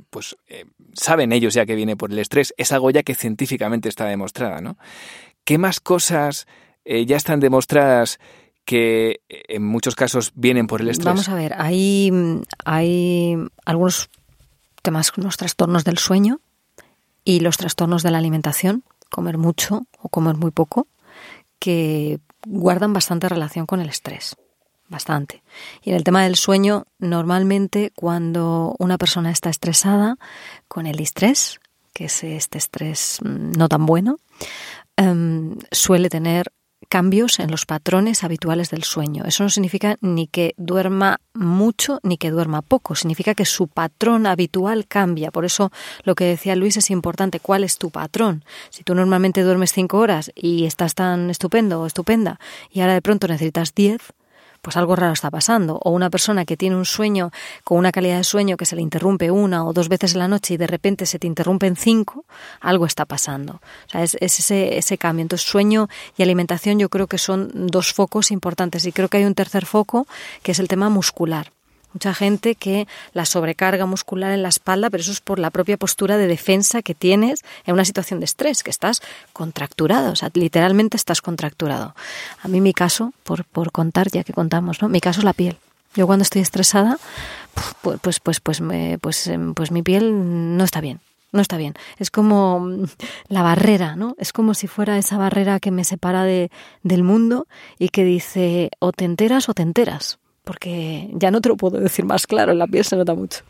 pues 0.09 0.37
eh, 0.47 0.65
saben 0.93 1.31
ellos 1.31 1.53
ya 1.53 1.65
que 1.65 1.75
viene 1.75 1.97
por 1.97 2.11
el 2.11 2.19
estrés, 2.19 2.53
es 2.57 2.71
algo 2.71 2.91
ya 2.91 3.03
que 3.03 3.15
científicamente 3.15 3.89
está 3.89 4.05
demostrada, 4.05 4.61
¿no? 4.61 4.77
¿Qué 5.43 5.57
más 5.57 5.79
cosas 5.79 6.47
eh, 6.85 7.05
ya 7.05 7.17
están 7.17 7.39
demostradas 7.39 8.19
que 8.63 9.21
eh, 9.27 9.43
en 9.49 9.65
muchos 9.65 9.95
casos 9.95 10.33
vienen 10.35 10.67
por 10.67 10.81
el 10.81 10.89
estrés? 10.89 11.05
Vamos 11.05 11.29
a 11.29 11.35
ver, 11.35 11.53
hay, 11.57 12.11
hay 12.63 13.37
algunos 13.65 14.09
temas, 14.81 15.11
los 15.15 15.37
trastornos 15.37 15.83
del 15.83 15.97
sueño 15.97 16.39
y 17.23 17.39
los 17.39 17.57
trastornos 17.57 18.03
de 18.03 18.11
la 18.11 18.19
alimentación, 18.19 18.83
comer 19.09 19.37
mucho 19.37 19.87
o 19.99 20.09
comer 20.09 20.35
muy 20.35 20.51
poco, 20.51 20.87
que 21.59 22.19
guardan 22.45 22.93
bastante 22.93 23.29
relación 23.29 23.65
con 23.65 23.81
el 23.81 23.89
estrés 23.89 24.35
bastante. 24.91 25.41
Y 25.81 25.89
en 25.89 25.95
el 25.95 26.03
tema 26.03 26.23
del 26.23 26.35
sueño, 26.35 26.85
normalmente 26.99 27.91
cuando 27.95 28.75
una 28.77 28.99
persona 28.99 29.31
está 29.31 29.49
estresada 29.49 30.17
con 30.67 30.85
el 30.85 30.99
estrés, 30.99 31.59
que 31.93 32.05
es 32.05 32.23
este 32.23 32.59
estrés 32.59 33.19
mm, 33.23 33.53
no 33.53 33.67
tan 33.67 33.85
bueno, 33.85 34.17
em, 34.97 35.57
suele 35.71 36.09
tener 36.09 36.51
cambios 36.89 37.39
en 37.39 37.51
los 37.51 37.65
patrones 37.65 38.23
habituales 38.23 38.69
del 38.69 38.83
sueño. 38.83 39.23
Eso 39.25 39.43
no 39.43 39.49
significa 39.49 39.97
ni 40.01 40.27
que 40.27 40.53
duerma 40.57 41.21
mucho 41.33 41.99
ni 42.03 42.17
que 42.17 42.31
duerma 42.31 42.61
poco, 42.61 42.95
significa 42.95 43.33
que 43.33 43.45
su 43.45 43.67
patrón 43.67 44.27
habitual 44.27 44.87
cambia. 44.87 45.31
Por 45.31 45.45
eso 45.45 45.71
lo 46.03 46.15
que 46.15 46.25
decía 46.25 46.55
Luis 46.55 46.75
es 46.77 46.89
importante, 46.89 47.39
¿cuál 47.39 47.63
es 47.63 47.77
tu 47.77 47.91
patrón? 47.91 48.43
Si 48.71 48.83
tú 48.83 48.93
normalmente 48.93 49.43
duermes 49.43 49.71
cinco 49.71 49.99
horas 49.99 50.31
y 50.35 50.65
estás 50.65 50.93
tan 50.95 51.29
estupendo 51.29 51.81
o 51.81 51.85
estupenda 51.85 52.39
y 52.69 52.81
ahora 52.81 52.95
de 52.95 53.01
pronto 53.01 53.27
necesitas 53.27 53.73
diez, 53.73 54.01
pues 54.61 54.77
algo 54.77 54.95
raro 54.95 55.13
está 55.13 55.29
pasando. 55.29 55.79
O 55.83 55.91
una 55.91 56.09
persona 56.09 56.45
que 56.45 56.57
tiene 56.57 56.75
un 56.75 56.85
sueño 56.85 57.31
con 57.63 57.77
una 57.77 57.91
calidad 57.91 58.17
de 58.17 58.23
sueño 58.23 58.57
que 58.57 58.65
se 58.65 58.75
le 58.75 58.81
interrumpe 58.81 59.31
una 59.31 59.65
o 59.65 59.73
dos 59.73 59.89
veces 59.89 60.13
en 60.13 60.19
la 60.19 60.27
noche 60.27 60.53
y 60.53 60.57
de 60.57 60.67
repente 60.67 61.05
se 61.05 61.19
te 61.19 61.27
interrumpen 61.27 61.75
cinco, 61.75 62.25
algo 62.59 62.85
está 62.85 63.05
pasando. 63.05 63.61
O 63.87 63.89
sea, 63.89 64.03
es, 64.03 64.15
ese, 64.19 64.77
ese 64.77 64.97
cambio. 64.97 65.23
Entonces, 65.23 65.47
sueño 65.47 65.87
y 66.17 66.23
alimentación 66.23 66.79
yo 66.79 66.89
creo 66.89 67.07
que 67.07 67.17
son 67.17 67.51
dos 67.53 67.93
focos 67.93 68.31
importantes. 68.31 68.85
Y 68.85 68.91
creo 68.91 69.09
que 69.09 69.17
hay 69.17 69.25
un 69.25 69.35
tercer 69.35 69.65
foco 69.65 70.07
que 70.43 70.51
es 70.51 70.59
el 70.59 70.67
tema 70.67 70.89
muscular. 70.89 71.51
Mucha 71.93 72.13
gente 72.13 72.55
que 72.55 72.87
la 73.13 73.25
sobrecarga 73.25 73.85
muscular 73.85 74.31
en 74.31 74.43
la 74.43 74.49
espalda, 74.49 74.89
pero 74.89 75.01
eso 75.01 75.11
es 75.11 75.19
por 75.19 75.39
la 75.39 75.49
propia 75.49 75.77
postura 75.77 76.17
de 76.17 76.27
defensa 76.27 76.81
que 76.81 76.95
tienes 76.95 77.41
en 77.65 77.73
una 77.73 77.85
situación 77.85 78.19
de 78.19 78.25
estrés, 78.25 78.63
que 78.63 78.69
estás 78.69 79.01
contracturado, 79.33 80.11
o 80.11 80.15
sea, 80.15 80.29
literalmente 80.33 80.97
estás 80.97 81.21
contracturado. 81.21 81.95
A 82.41 82.47
mí 82.47 82.61
mi 82.61 82.73
caso, 82.73 83.13
por, 83.23 83.45
por 83.45 83.71
contar, 83.71 84.09
ya 84.09 84.23
que 84.23 84.33
contamos, 84.33 84.81
¿no? 84.81 84.89
Mi 84.89 85.01
caso 85.01 85.19
es 85.19 85.25
la 85.25 85.33
piel. 85.33 85.57
Yo 85.95 86.07
cuando 86.07 86.23
estoy 86.23 86.41
estresada, 86.41 86.97
pues, 87.81 87.99
pues, 88.01 88.19
pues, 88.19 88.39
pues, 88.39 88.61
pues, 89.01 89.27
em, 89.27 89.53
pues 89.53 89.71
mi 89.71 89.81
piel 89.83 90.57
no 90.57 90.63
está 90.63 90.79
bien 90.81 91.01
no 91.31 91.41
está 91.41 91.57
bien. 91.57 91.75
Es 91.97 92.11
como 92.11 92.59
mm, 92.59 92.85
la 93.29 93.41
barrera, 93.41 93.95
¿no? 93.95 94.15
Es 94.17 94.33
como 94.33 94.53
si 94.53 94.67
fuera 94.67 94.97
esa 94.97 95.17
barrera 95.17 95.59
que 95.59 95.71
me 95.71 95.83
separa 95.83 96.23
de, 96.23 96.51
del 96.83 97.03
mundo 97.03 97.47
y 97.79 97.89
que 97.89 98.03
dice 98.03 98.69
o 98.79 98.91
te 98.91 99.05
enteras 99.05 99.49
o 99.49 99.53
te 99.53 99.61
enteras 99.61 100.19
porque 100.43 101.09
ya 101.13 101.31
no 101.31 101.41
te 101.41 101.49
lo 101.49 101.57
puedo 101.57 101.79
decir 101.79 102.05
más 102.05 102.27
claro, 102.27 102.51
en 102.51 102.59
la 102.59 102.67
piel 102.67 102.83
se 102.83 102.95
nota 102.95 103.13
mucho. 103.13 103.41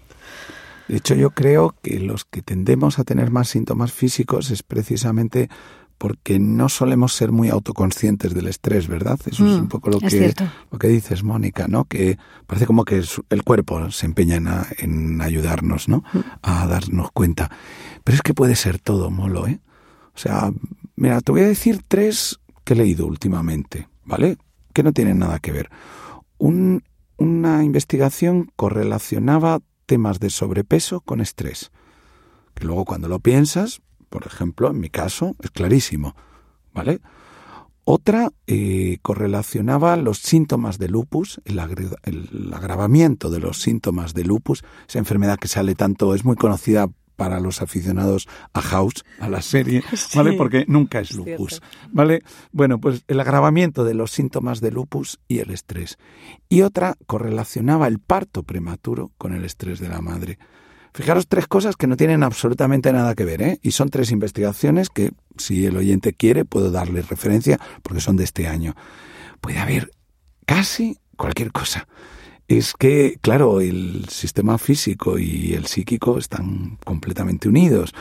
De 0.88 0.98
hecho, 0.98 1.16
yo 1.16 1.30
creo 1.30 1.74
que 1.82 2.00
los 2.00 2.26
que 2.26 2.42
tendemos 2.42 3.00
a 3.00 3.04
tener 3.04 3.32
más 3.32 3.48
síntomas 3.48 3.94
físicos 3.94 4.52
es 4.52 4.62
precisamente 4.62 5.50
porque 5.98 6.40
no 6.40 6.68
solemos 6.68 7.14
ser 7.14 7.32
muy 7.32 7.50
autoconscientes 7.50 8.34
del 8.34 8.48
estrés, 8.48 8.88
¿verdad? 8.88 9.20
Eso 9.26 9.46
es 9.46 9.52
mm, 9.52 9.62
un 9.62 9.68
poco 9.70 9.92
lo 9.92 10.00
que, 10.00 10.34
lo 10.72 10.80
que 10.80 10.88
dices, 10.88 11.24
Mónica, 11.24 11.68
¿no? 11.68 11.86
Que 11.86 12.18
parece 12.48 12.66
como 12.66 12.86
que 12.86 13.04
el 13.30 13.44
cuerpo 13.44 13.92
se 13.92 14.08
empeña 14.08 14.66
en, 14.80 15.22
ayudarnos, 15.22 15.88
¿no? 15.88 16.04
Mm. 16.12 16.20
A 16.42 16.66
darnos 16.66 17.12
cuenta. 17.12 17.52
Pero 18.04 18.16
es 18.16 18.24
que 18.24 18.34
puede 18.34 18.56
ser 18.56 18.80
todo, 18.80 19.12
Molo, 19.12 19.48
¿eh? 19.48 19.60
O 20.16 20.18
sea, 20.18 20.52
mira, 20.96 21.22
te 21.22 21.32
voy 21.32 21.42
a 21.42 21.48
decir 21.48 21.82
tres 21.88 22.40
que 22.64 22.74
he 22.74 22.78
leído 22.78 23.06
últimamente, 23.06 23.88
¿vale? 24.04 24.38
Que 24.74 24.82
no 24.82 24.94
tienen 24.94 25.20
nada 25.20 25.38
que 25.38 25.52
ver 25.52 25.70
una 26.42 27.64
investigación 27.64 28.52
correlacionaba 28.56 29.60
temas 29.86 30.20
de 30.20 30.30
sobrepeso 30.30 31.02
con 31.02 31.22
estrés. 31.22 31.72
Que 32.54 32.66
luego 32.66 32.86
cuando 32.86 33.08
lo 33.08 33.20
piensas, 33.20 33.82
por 34.10 34.26
ejemplo, 34.26 34.70
en 34.70 34.80
mi 34.80 34.90
caso, 34.90 35.36
es 35.42 35.52
clarísimo. 35.52 36.16
¿Vale? 36.74 37.02
Otra 37.84 38.32
eh, 38.48 39.00
correlacionaba 39.02 39.98
los 39.98 40.20
síntomas 40.20 40.78
de 40.78 40.88
lupus, 40.88 41.42
el, 41.46 41.60
el, 42.04 42.54
agravamiento 42.54 43.30
de 43.30 43.40
los 43.40 43.62
síntomas 43.62 44.14
de 44.14 44.24
lupus, 44.24 44.64
esa 44.88 45.00
enfermedad 45.00 45.38
que 45.38 45.48
sale 45.48 45.76
tanto, 45.76 46.14
es 46.14 46.24
muy 46.24 46.36
conocida 46.36 46.90
para 47.16 47.40
los 47.40 47.62
aficionados 47.62 48.28
a 48.54 48.62
House, 48.62 49.04
a 49.20 49.30
la 49.30 49.42
serie, 49.42 49.84
¿vale? 50.16 50.34
Porque 50.34 50.66
nunca 50.68 51.00
es 51.00 51.14
lupus, 51.14 51.62
¿vale? 51.92 52.24
Bueno, 52.52 52.80
pues 52.80 53.04
el 53.08 53.20
agravamiento 53.20 53.84
de 53.84 53.94
los 53.94 54.12
síntomas 54.12 54.62
de 54.62 54.72
lupus 54.72 55.20
y 55.28 55.40
el 55.40 55.52
estrés. 55.52 55.98
Y 56.50 56.62
otra 56.62 56.96
correlacionaba 57.08 57.88
el 57.88 58.00
parto 58.00 58.44
prematuro 58.44 59.12
con 59.18 59.34
el 59.34 59.46
estrés 59.46 59.80
de 59.80 59.90
la 59.90 60.02
madre. 60.02 60.40
Fijaros 60.94 61.28
tres 61.28 61.48
cosas 61.48 61.78
que 61.78 61.88
no 61.88 61.96
tienen 61.96 62.22
absolutamente 62.22 62.92
nada 62.92 63.16
que 63.16 63.24
ver, 63.24 63.42
¿eh? 63.42 63.60
Y 63.62 63.72
son 63.72 63.90
tres 63.90 64.12
investigaciones 64.12 64.90
que, 64.90 65.12
si 65.38 65.66
el 65.66 65.78
oyente 65.78 66.14
quiere, 66.14 66.44
puedo 66.44 66.70
darle 66.70 67.02
referencia 67.02 67.60
porque 67.82 68.02
son 68.02 68.18
de 68.18 68.26
este 68.26 68.48
año. 68.48 68.76
Puede 69.40 69.60
haber 69.60 69.92
casi 70.46 70.98
cualquier 71.16 71.52
cosa 71.52 71.88
es 72.58 72.74
que, 72.74 73.18
claro, 73.22 73.62
el 73.62 74.08
sistema 74.10 74.58
físico 74.58 75.18
y 75.18 75.54
el 75.54 75.68
psíquico 75.68 76.18
están 76.18 76.78
completamente 76.84 77.48
unidos. 77.48 77.94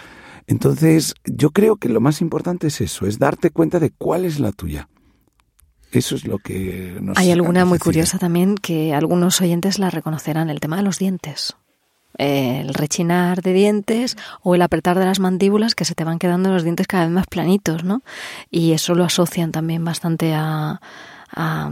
Entonces, 0.47 1.15
yo 1.25 1.51
creo 1.51 1.77
que 1.77 1.89
lo 1.89 2.01
más 2.01 2.21
importante 2.21 2.67
es 2.67 2.81
eso, 2.81 3.07
es 3.07 3.19
darte 3.19 3.51
cuenta 3.51 3.79
de 3.79 3.91
cuál 3.91 4.25
es 4.25 4.41
la 4.41 4.53
tuya. 4.53 4.89
Eso 5.93 6.15
es 6.15 6.25
lo 6.25 6.39
que 6.39 6.99
nos 7.01 7.19
Hay 7.19 7.31
alguna 7.31 7.65
muy 7.65 7.79
curiosa 7.79 8.19
también 8.19 8.57
que 8.57 8.95
algunos 8.95 9.41
oyentes 9.41 9.79
la 9.79 9.91
reconocerán, 9.91 10.51
el 10.51 10.61
tema 10.61 10.77
de 10.77 10.83
los 10.83 10.99
dientes. 10.99 11.57
El 12.19 12.75
rechinar 12.75 13.43
de 13.43 13.53
dientes 13.53 14.17
o 14.43 14.57
el 14.57 14.63
apretar 14.63 14.99
de 14.99 15.05
las 15.05 15.21
mandíbulas 15.21 15.77
que 15.77 15.85
se 15.85 15.95
te 15.95 16.03
van 16.05 16.19
quedando 16.19 16.51
los 16.51 16.65
dientes 16.65 16.89
cada 16.89 17.05
vez 17.05 17.13
más 17.13 17.27
planitos, 17.29 17.85
¿no? 17.85 18.03
Y 18.51 18.73
eso 18.73 18.95
lo 18.95 19.05
asocian 19.05 19.53
también 19.53 19.85
bastante 19.85 20.35
a, 20.35 20.81
a, 21.33 21.71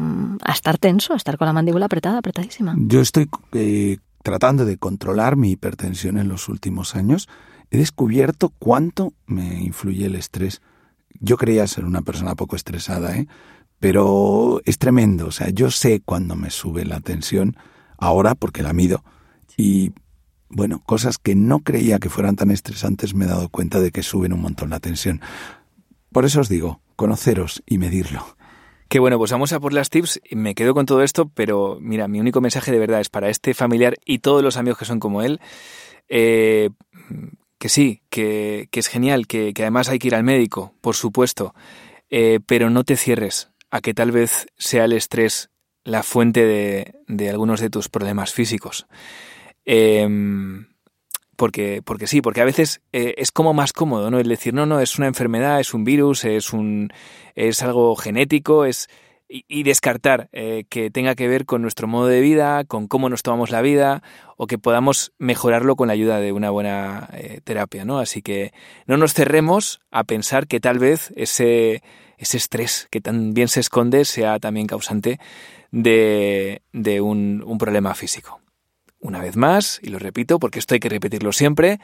estar 0.52 0.78
tenso, 0.78 1.12
a 1.12 1.16
estar 1.16 1.38
con 1.38 1.46
la 1.46 1.52
mandíbula 1.52 1.86
apretada, 1.86 2.18
apretadísima. 2.18 2.74
Yo 2.76 3.00
estoy 3.00 3.28
eh, 3.52 3.98
tratando 4.22 4.64
de 4.64 4.76
controlar 4.76 5.36
mi 5.36 5.52
hipertensión 5.52 6.18
en 6.18 6.28
los 6.28 6.48
últimos 6.48 6.96
años. 6.96 7.28
He 7.70 7.78
descubierto 7.78 8.52
cuánto 8.58 9.12
me 9.26 9.60
influye 9.62 10.06
el 10.06 10.14
estrés. 10.14 10.62
Yo 11.20 11.36
creía 11.36 11.66
ser 11.66 11.84
una 11.84 12.02
persona 12.02 12.34
poco 12.34 12.56
estresada, 12.56 13.16
¿eh? 13.16 13.26
pero 13.80 14.60
es 14.64 14.78
tremendo. 14.78 15.26
O 15.26 15.32
sea, 15.32 15.50
yo 15.50 15.70
sé 15.70 16.00
cuándo 16.04 16.36
me 16.36 16.50
sube 16.50 16.84
la 16.84 17.00
tensión 17.00 17.56
ahora 17.98 18.34
porque 18.34 18.62
la 18.62 18.72
mido 18.72 19.02
y 19.56 19.92
bueno, 20.50 20.82
cosas 20.86 21.18
que 21.18 21.34
no 21.34 21.58
creía 21.60 21.98
que 21.98 22.08
fueran 22.08 22.36
tan 22.36 22.50
estresantes, 22.50 23.14
me 23.14 23.26
he 23.26 23.28
dado 23.28 23.50
cuenta 23.50 23.80
de 23.80 23.90
que 23.90 24.02
suben 24.02 24.32
un 24.32 24.40
montón 24.40 24.70
la 24.70 24.80
tensión. 24.80 25.20
Por 26.10 26.24
eso 26.24 26.40
os 26.40 26.48
digo, 26.48 26.80
conoceros 26.96 27.62
y 27.66 27.76
medirlo. 27.76 28.37
Qué 28.88 29.00
bueno, 29.00 29.18
pues 29.18 29.32
vamos 29.32 29.52
a 29.52 29.60
por 29.60 29.74
las 29.74 29.90
tips. 29.90 30.20
Me 30.30 30.54
quedo 30.54 30.72
con 30.72 30.86
todo 30.86 31.02
esto, 31.02 31.28
pero 31.28 31.76
mira, 31.78 32.08
mi 32.08 32.20
único 32.20 32.40
mensaje 32.40 32.72
de 32.72 32.78
verdad 32.78 33.00
es 33.00 33.10
para 33.10 33.28
este 33.28 33.52
familiar 33.52 33.96
y 34.06 34.20
todos 34.20 34.42
los 34.42 34.56
amigos 34.56 34.78
que 34.78 34.86
son 34.86 34.98
como 34.98 35.20
él. 35.20 35.40
Eh, 36.08 36.70
que 37.58 37.68
sí, 37.68 38.00
que, 38.08 38.68
es 38.72 38.86
genial, 38.86 39.26
que, 39.26 39.52
además 39.58 39.90
hay 39.90 39.98
que 39.98 40.08
ir 40.08 40.14
al 40.14 40.24
médico, 40.24 40.72
por 40.80 40.94
supuesto, 40.94 41.54
eh, 42.08 42.40
pero 42.46 42.70
no 42.70 42.84
te 42.84 42.96
cierres 42.96 43.50
a 43.70 43.82
que 43.82 43.92
tal 43.92 44.10
vez 44.10 44.46
sea 44.56 44.86
el 44.86 44.94
estrés 44.94 45.50
la 45.84 46.02
fuente 46.02 46.46
de, 46.46 46.94
de 47.08 47.28
algunos 47.28 47.60
de 47.60 47.68
tus 47.68 47.90
problemas 47.90 48.32
físicos. 48.32 48.86
Em, 49.66 50.67
porque, 51.38 51.82
porque 51.84 52.08
sí, 52.08 52.20
porque 52.20 52.40
a 52.40 52.44
veces 52.44 52.80
eh, 52.92 53.14
es 53.16 53.30
como 53.30 53.54
más 53.54 53.72
cómodo, 53.72 54.10
¿no? 54.10 54.18
El 54.18 54.28
decir, 54.28 54.52
no, 54.54 54.66
no, 54.66 54.80
es 54.80 54.98
una 54.98 55.06
enfermedad, 55.06 55.60
es 55.60 55.72
un 55.72 55.84
virus, 55.84 56.24
es 56.24 56.52
un 56.52 56.92
es 57.36 57.62
algo 57.62 57.94
genético, 57.94 58.64
es 58.64 58.88
y, 59.28 59.62
descartar 59.62 60.28
eh, 60.32 60.64
que 60.68 60.90
tenga 60.90 61.14
que 61.14 61.28
ver 61.28 61.46
con 61.46 61.62
nuestro 61.62 61.86
modo 61.86 62.08
de 62.08 62.20
vida, 62.20 62.64
con 62.64 62.88
cómo 62.88 63.08
nos 63.08 63.22
tomamos 63.22 63.50
la 63.50 63.62
vida, 63.62 64.02
o 64.36 64.48
que 64.48 64.58
podamos 64.58 65.12
mejorarlo 65.18 65.76
con 65.76 65.86
la 65.86 65.94
ayuda 65.94 66.18
de 66.18 66.32
una 66.32 66.50
buena 66.50 67.08
eh, 67.12 67.40
terapia, 67.44 67.84
¿no? 67.84 68.00
Así 68.00 68.20
que 68.20 68.52
no 68.86 68.96
nos 68.96 69.14
cerremos 69.14 69.80
a 69.92 70.02
pensar 70.02 70.48
que 70.48 70.58
tal 70.58 70.80
vez 70.80 71.12
ese, 71.14 71.84
ese 72.16 72.36
estrés 72.36 72.88
que 72.90 73.00
tan 73.00 73.32
bien 73.32 73.46
se 73.46 73.60
esconde 73.60 74.04
sea 74.06 74.40
también 74.40 74.66
causante 74.66 75.20
de, 75.70 76.62
de 76.72 77.00
un, 77.00 77.44
un 77.46 77.58
problema 77.58 77.94
físico. 77.94 78.40
Una 79.00 79.20
vez 79.20 79.36
más, 79.36 79.80
y 79.82 79.88
lo 79.88 79.98
repito 79.98 80.38
porque 80.38 80.58
esto 80.58 80.74
hay 80.74 80.80
que 80.80 80.88
repetirlo 80.88 81.32
siempre, 81.32 81.80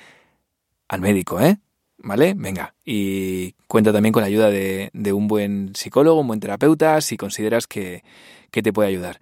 al 0.89 1.01
médico, 1.01 1.41
¿eh? 1.41 1.59
¿Vale? 1.99 2.35
Venga. 2.37 2.75
Y 2.85 3.53
cuenta 3.69 3.93
también 3.93 4.13
con 4.13 4.23
la 4.23 4.27
ayuda 4.27 4.51
de, 4.51 4.91
un 5.13 5.29
buen 5.29 5.73
psicólogo, 5.75 6.21
un 6.21 6.27
buen 6.27 6.41
terapeuta, 6.41 7.01
si 7.01 7.17
consideras 7.17 7.67
que, 7.67 8.03
te 8.51 8.73
puede 8.73 8.89
ayudar. 8.89 9.21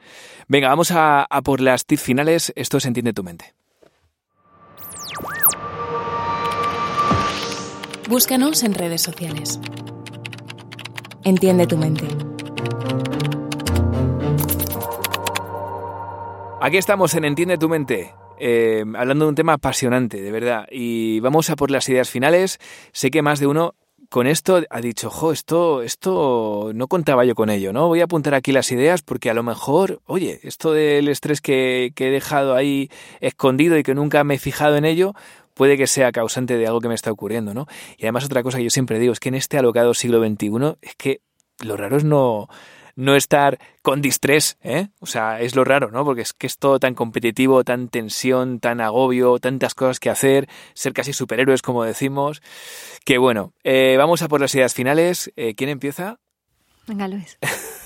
Venga, 0.48 0.68
vamos 0.68 0.90
a, 0.90 1.24
a 1.24 1.42
por 1.42 1.60
las 1.60 1.86
tips 1.86 2.02
finales. 2.02 2.52
Esto 2.56 2.80
se 2.80 2.88
entiende 2.88 3.12
tu 3.12 3.22
mente. 3.22 3.54
Búscanos 8.08 8.62
en 8.62 8.74
redes 8.74 9.00
sociales. 9.00 9.58
Entiende 11.24 11.66
tu 11.66 11.78
mente. 11.78 12.06
Aquí 16.64 16.76
estamos 16.76 17.12
en 17.14 17.24
Entiende 17.24 17.58
tu 17.58 17.68
mente. 17.68 18.14
Eh, 18.38 18.84
hablando 18.94 19.24
de 19.24 19.30
un 19.30 19.34
tema 19.34 19.54
apasionante, 19.54 20.22
de 20.22 20.30
verdad. 20.30 20.68
Y 20.70 21.18
vamos 21.18 21.50
a 21.50 21.56
por 21.56 21.72
las 21.72 21.88
ideas 21.88 22.08
finales. 22.08 22.60
Sé 22.92 23.10
que 23.10 23.20
más 23.20 23.40
de 23.40 23.48
uno 23.48 23.74
con 24.08 24.28
esto 24.28 24.62
ha 24.70 24.80
dicho, 24.80 25.10
jo, 25.10 25.32
esto, 25.32 25.82
esto 25.82 26.70
no 26.72 26.86
contaba 26.86 27.24
yo 27.24 27.34
con 27.34 27.50
ello, 27.50 27.72
¿no? 27.72 27.88
Voy 27.88 28.00
a 28.00 28.04
apuntar 28.04 28.34
aquí 28.34 28.52
las 28.52 28.70
ideas 28.70 29.02
porque 29.02 29.28
a 29.28 29.34
lo 29.34 29.42
mejor, 29.42 30.02
oye, 30.06 30.38
esto 30.44 30.72
del 30.72 31.08
estrés 31.08 31.40
que, 31.40 31.90
que 31.96 32.06
he 32.06 32.10
dejado 32.12 32.54
ahí 32.54 32.90
escondido 33.18 33.76
y 33.76 33.82
que 33.82 33.96
nunca 33.96 34.22
me 34.22 34.34
he 34.34 34.38
fijado 34.38 34.76
en 34.76 34.84
ello, 34.84 35.14
puede 35.54 35.76
que 35.76 35.88
sea 35.88 36.12
causante 36.12 36.58
de 36.58 36.68
algo 36.68 36.80
que 36.80 36.86
me 36.86 36.94
está 36.94 37.10
ocurriendo, 37.10 37.54
¿no? 37.54 37.66
Y 37.98 38.04
además 38.04 38.24
otra 38.24 38.44
cosa 38.44 38.58
que 38.58 38.64
yo 38.64 38.70
siempre 38.70 39.00
digo 39.00 39.12
es 39.12 39.18
que 39.18 39.30
en 39.30 39.34
este 39.34 39.58
alocado 39.58 39.94
siglo 39.94 40.24
XXI 40.24 40.76
es 40.80 40.94
que 40.94 41.22
lo 41.58 41.76
raro 41.76 41.96
es 41.96 42.04
no, 42.04 42.46
no 42.96 43.14
estar 43.14 43.58
con 43.82 44.02
distrés, 44.02 44.58
¿eh? 44.62 44.88
O 45.00 45.06
sea, 45.06 45.40
es 45.40 45.56
lo 45.56 45.64
raro, 45.64 45.90
¿no? 45.90 46.04
Porque 46.04 46.22
es 46.22 46.32
que 46.32 46.46
es 46.46 46.58
todo 46.58 46.78
tan 46.78 46.94
competitivo, 46.94 47.64
tan 47.64 47.88
tensión, 47.88 48.60
tan 48.60 48.80
agobio, 48.80 49.38
tantas 49.38 49.74
cosas 49.74 50.00
que 50.00 50.10
hacer, 50.10 50.48
ser 50.74 50.92
casi 50.92 51.12
superhéroes, 51.12 51.62
como 51.62 51.84
decimos. 51.84 52.42
Que 53.04 53.18
bueno, 53.18 53.52
eh, 53.64 53.96
vamos 53.98 54.22
a 54.22 54.28
por 54.28 54.40
las 54.40 54.54
ideas 54.54 54.74
finales. 54.74 55.32
Eh, 55.36 55.54
¿Quién 55.54 55.70
empieza? 55.70 56.18
Venga, 56.86 57.08
Luis. 57.08 57.38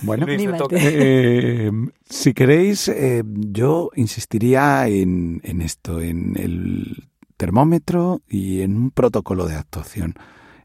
Bueno, 0.02 0.26
eh, 0.28 1.70
si 2.08 2.34
queréis, 2.34 2.92
yo 3.24 3.90
insistiría 3.94 4.88
en, 4.88 5.40
en 5.42 5.62
esto, 5.62 6.00
en 6.00 6.34
el 6.36 7.08
termómetro 7.36 8.20
y 8.28 8.62
en 8.62 8.76
un 8.76 8.90
protocolo 8.90 9.46
de 9.46 9.54
actuación. 9.54 10.14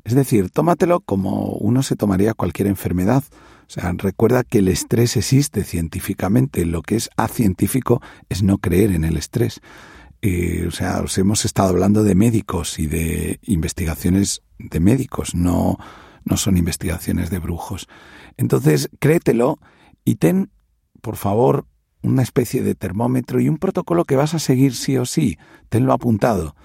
Es 0.04 0.16
decir, 0.16 0.50
tómatelo 0.50 1.00
como 1.02 1.54
uno 1.54 1.84
se 1.84 1.96
tomaría 1.96 2.34
cualquier 2.34 2.68
enfermedad. 2.68 3.24
O 3.72 3.74
sea, 3.74 3.94
recuerda 3.98 4.44
que 4.44 4.58
el 4.58 4.68
estrés 4.68 5.16
existe 5.16 5.64
científicamente. 5.64 6.66
Lo 6.66 6.82
que 6.82 6.98
es 6.98 7.10
acientífico 7.16 8.02
es 8.28 8.44
no 8.44 8.58
creer 8.58 8.92
en 8.92 9.06
el 9.06 9.16
estrés. 9.16 9.62
Eh, 10.22 10.66
o 10.68 10.72
sea, 10.72 11.00
os 11.00 11.18
hemos 11.18 11.46
estado 11.46 11.70
hablando 11.70 12.04
de 12.04 12.14
médicos 12.14 12.80
y 12.80 12.88
de 12.88 13.40
investigaciones 13.44 14.42
de 14.60 14.82
médicos, 14.82 15.36
no, 15.36 15.78
no 16.26 16.36
son 16.36 16.58
investigaciones 16.58 17.30
de 17.30 17.40
brujos. 17.40 17.88
Entonces, 18.36 18.90
créetelo 19.00 19.58
y 20.04 20.16
ten, 20.16 20.52
por 21.02 21.16
favor, 21.16 21.66
una 22.02 22.24
especie 22.24 22.64
de 22.64 22.76
termómetro 22.76 23.40
y 23.40 23.48
un 23.48 23.58
protocolo 23.58 24.04
que 24.04 24.18
vas 24.18 24.34
a 24.34 24.40
seguir 24.40 24.76
sí 24.76 24.98
o 24.98 25.06
sí. 25.06 25.38
Tenlo 25.70 25.94
apuntado. 25.94 26.58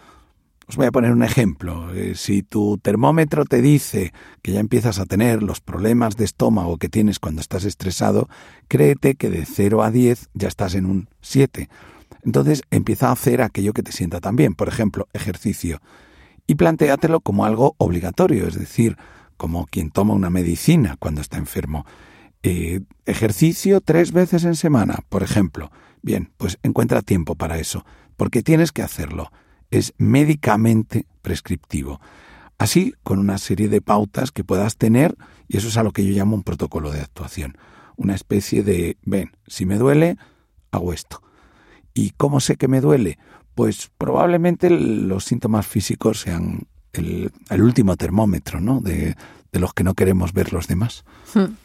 Os 0.68 0.74
voy 0.74 0.86
a 0.86 0.92
poner 0.92 1.12
un 1.12 1.22
ejemplo. 1.22 1.94
Eh, 1.94 2.14
si 2.16 2.42
tu 2.42 2.78
termómetro 2.78 3.44
te 3.44 3.62
dice 3.62 4.12
que 4.42 4.52
ya 4.52 4.58
empiezas 4.58 4.98
a 4.98 5.06
tener 5.06 5.42
los 5.42 5.60
problemas 5.60 6.16
de 6.16 6.24
estómago 6.24 6.76
que 6.76 6.88
tienes 6.88 7.20
cuando 7.20 7.40
estás 7.40 7.64
estresado, 7.64 8.28
créete 8.66 9.14
que 9.14 9.30
de 9.30 9.46
0 9.46 9.84
a 9.84 9.92
10 9.92 10.30
ya 10.34 10.48
estás 10.48 10.74
en 10.74 10.86
un 10.86 11.08
7. 11.20 11.68
Entonces 12.24 12.62
empieza 12.72 13.08
a 13.08 13.12
hacer 13.12 13.42
aquello 13.42 13.72
que 13.72 13.84
te 13.84 13.92
sienta 13.92 14.20
también, 14.20 14.54
por 14.54 14.66
ejemplo, 14.66 15.06
ejercicio. 15.12 15.80
Y 16.48 16.56
plantéatelo 16.56 17.20
como 17.20 17.44
algo 17.44 17.76
obligatorio, 17.78 18.48
es 18.48 18.58
decir, 18.58 18.96
como 19.36 19.66
quien 19.66 19.90
toma 19.90 20.14
una 20.14 20.30
medicina 20.30 20.96
cuando 20.98 21.20
está 21.20 21.36
enfermo. 21.36 21.86
Eh, 22.42 22.80
ejercicio 23.04 23.80
tres 23.80 24.10
veces 24.10 24.42
en 24.42 24.56
semana, 24.56 24.98
por 25.10 25.22
ejemplo. 25.22 25.70
Bien, 26.02 26.32
pues 26.36 26.58
encuentra 26.64 27.02
tiempo 27.02 27.36
para 27.36 27.58
eso, 27.58 27.84
porque 28.16 28.42
tienes 28.42 28.72
que 28.72 28.82
hacerlo 28.82 29.30
es 29.70 29.94
médicamente 29.98 31.06
prescriptivo. 31.22 32.00
Así, 32.58 32.94
con 33.02 33.18
una 33.18 33.38
serie 33.38 33.68
de 33.68 33.82
pautas 33.82 34.32
que 34.32 34.44
puedas 34.44 34.76
tener, 34.76 35.16
y 35.48 35.58
eso 35.58 35.68
es 35.68 35.76
a 35.76 35.82
lo 35.82 35.92
que 35.92 36.04
yo 36.04 36.12
llamo 36.12 36.36
un 36.36 36.42
protocolo 36.42 36.90
de 36.90 37.00
actuación. 37.00 37.58
Una 37.96 38.14
especie 38.14 38.62
de, 38.62 38.96
ven, 39.02 39.32
si 39.46 39.66
me 39.66 39.76
duele, 39.76 40.16
hago 40.70 40.92
esto. 40.92 41.22
¿Y 41.94 42.10
cómo 42.10 42.40
sé 42.40 42.56
que 42.56 42.68
me 42.68 42.80
duele? 42.80 43.18
Pues 43.54 43.90
probablemente 43.96 44.70
los 44.70 45.24
síntomas 45.24 45.66
físicos 45.66 46.20
sean 46.20 46.66
el, 46.92 47.30
último 47.50 47.96
termómetro, 47.96 48.60
¿no? 48.60 48.80
De, 48.80 49.16
de, 49.52 49.60
los 49.60 49.72
que 49.74 49.84
no 49.84 49.94
queremos 49.94 50.32
ver 50.32 50.52
los 50.52 50.66
demás. 50.66 51.04
Hmm. 51.34 51.56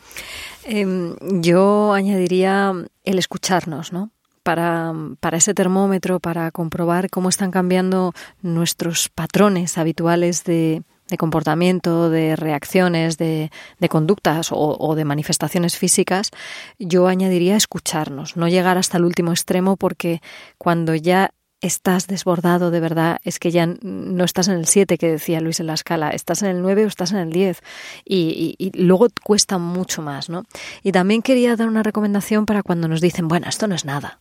Em, 0.64 1.16
yo 1.42 1.94
añadiría 1.94 2.74
el 3.04 3.20
escucharnos, 3.20 3.92
¿no? 3.92 4.12
Para, 4.44 4.94
para 5.20 5.38
ese 5.38 5.54
termómetro, 5.54 6.20
para 6.20 6.52
comprobar 6.52 7.10
cómo 7.10 7.30
están 7.30 7.52
cambiando 7.52 8.14
nuestros 8.42 9.10
patrones 9.10 9.78
habituales 9.78 10.44
de, 10.44 10.84
de 11.12 11.18
comportamiento, 11.18 12.10
de 12.10 12.36
reacciones, 12.36 13.18
de, 13.18 13.52
de 13.80 13.90
conductas 13.90 14.50
o, 14.52 14.96
de 14.96 15.06
manifestaciones 15.06 15.78
físicas, 15.78 16.32
yo 16.80 17.08
añadiría 17.08 17.56
escucharnos, 17.56 18.38
no 18.38 18.48
llegar 18.48 18.78
hasta 18.78 18.98
el 18.98 19.06
último 19.06 19.32
extremo 19.32 19.78
porque 19.78 20.22
cuando 20.58 20.96
ya 20.96 21.32
estás 21.60 22.08
desbordado 22.08 22.72
de 22.72 22.80
verdad, 22.80 23.20
es 23.24 23.38
que 23.38 23.52
ya 23.52 23.68
no 23.84 24.24
estás 24.24 24.48
en 24.48 24.56
el 24.56 24.66
7 24.66 24.98
que 24.98 25.12
decía 25.12 25.42
Luis 25.42 25.60
en 25.60 25.68
la 25.68 25.76
escala, 25.76 26.10
estás 26.10 26.42
en 26.42 26.50
el 26.50 26.62
9 26.62 26.86
o 26.86 26.88
estás 26.88 27.12
en 27.12 27.20
el 27.20 27.32
10 27.32 27.62
y, 28.04 28.56
y, 28.58 28.72
luego 28.82 29.08
cuesta 29.24 29.60
mucho 29.60 30.02
más, 30.02 30.30
¿no? 30.30 30.46
Y 30.82 30.92
también 30.92 31.22
quería 31.22 31.56
dar 31.56 31.68
una 31.68 31.84
recomendación 31.84 32.48
para 32.48 32.64
cuando 32.64 32.88
nos 32.88 33.00
dicen, 33.00 33.28
bueno, 33.28 33.48
esto 33.48 33.68
no 33.68 33.76
es 33.76 33.86
nada, 33.86 34.21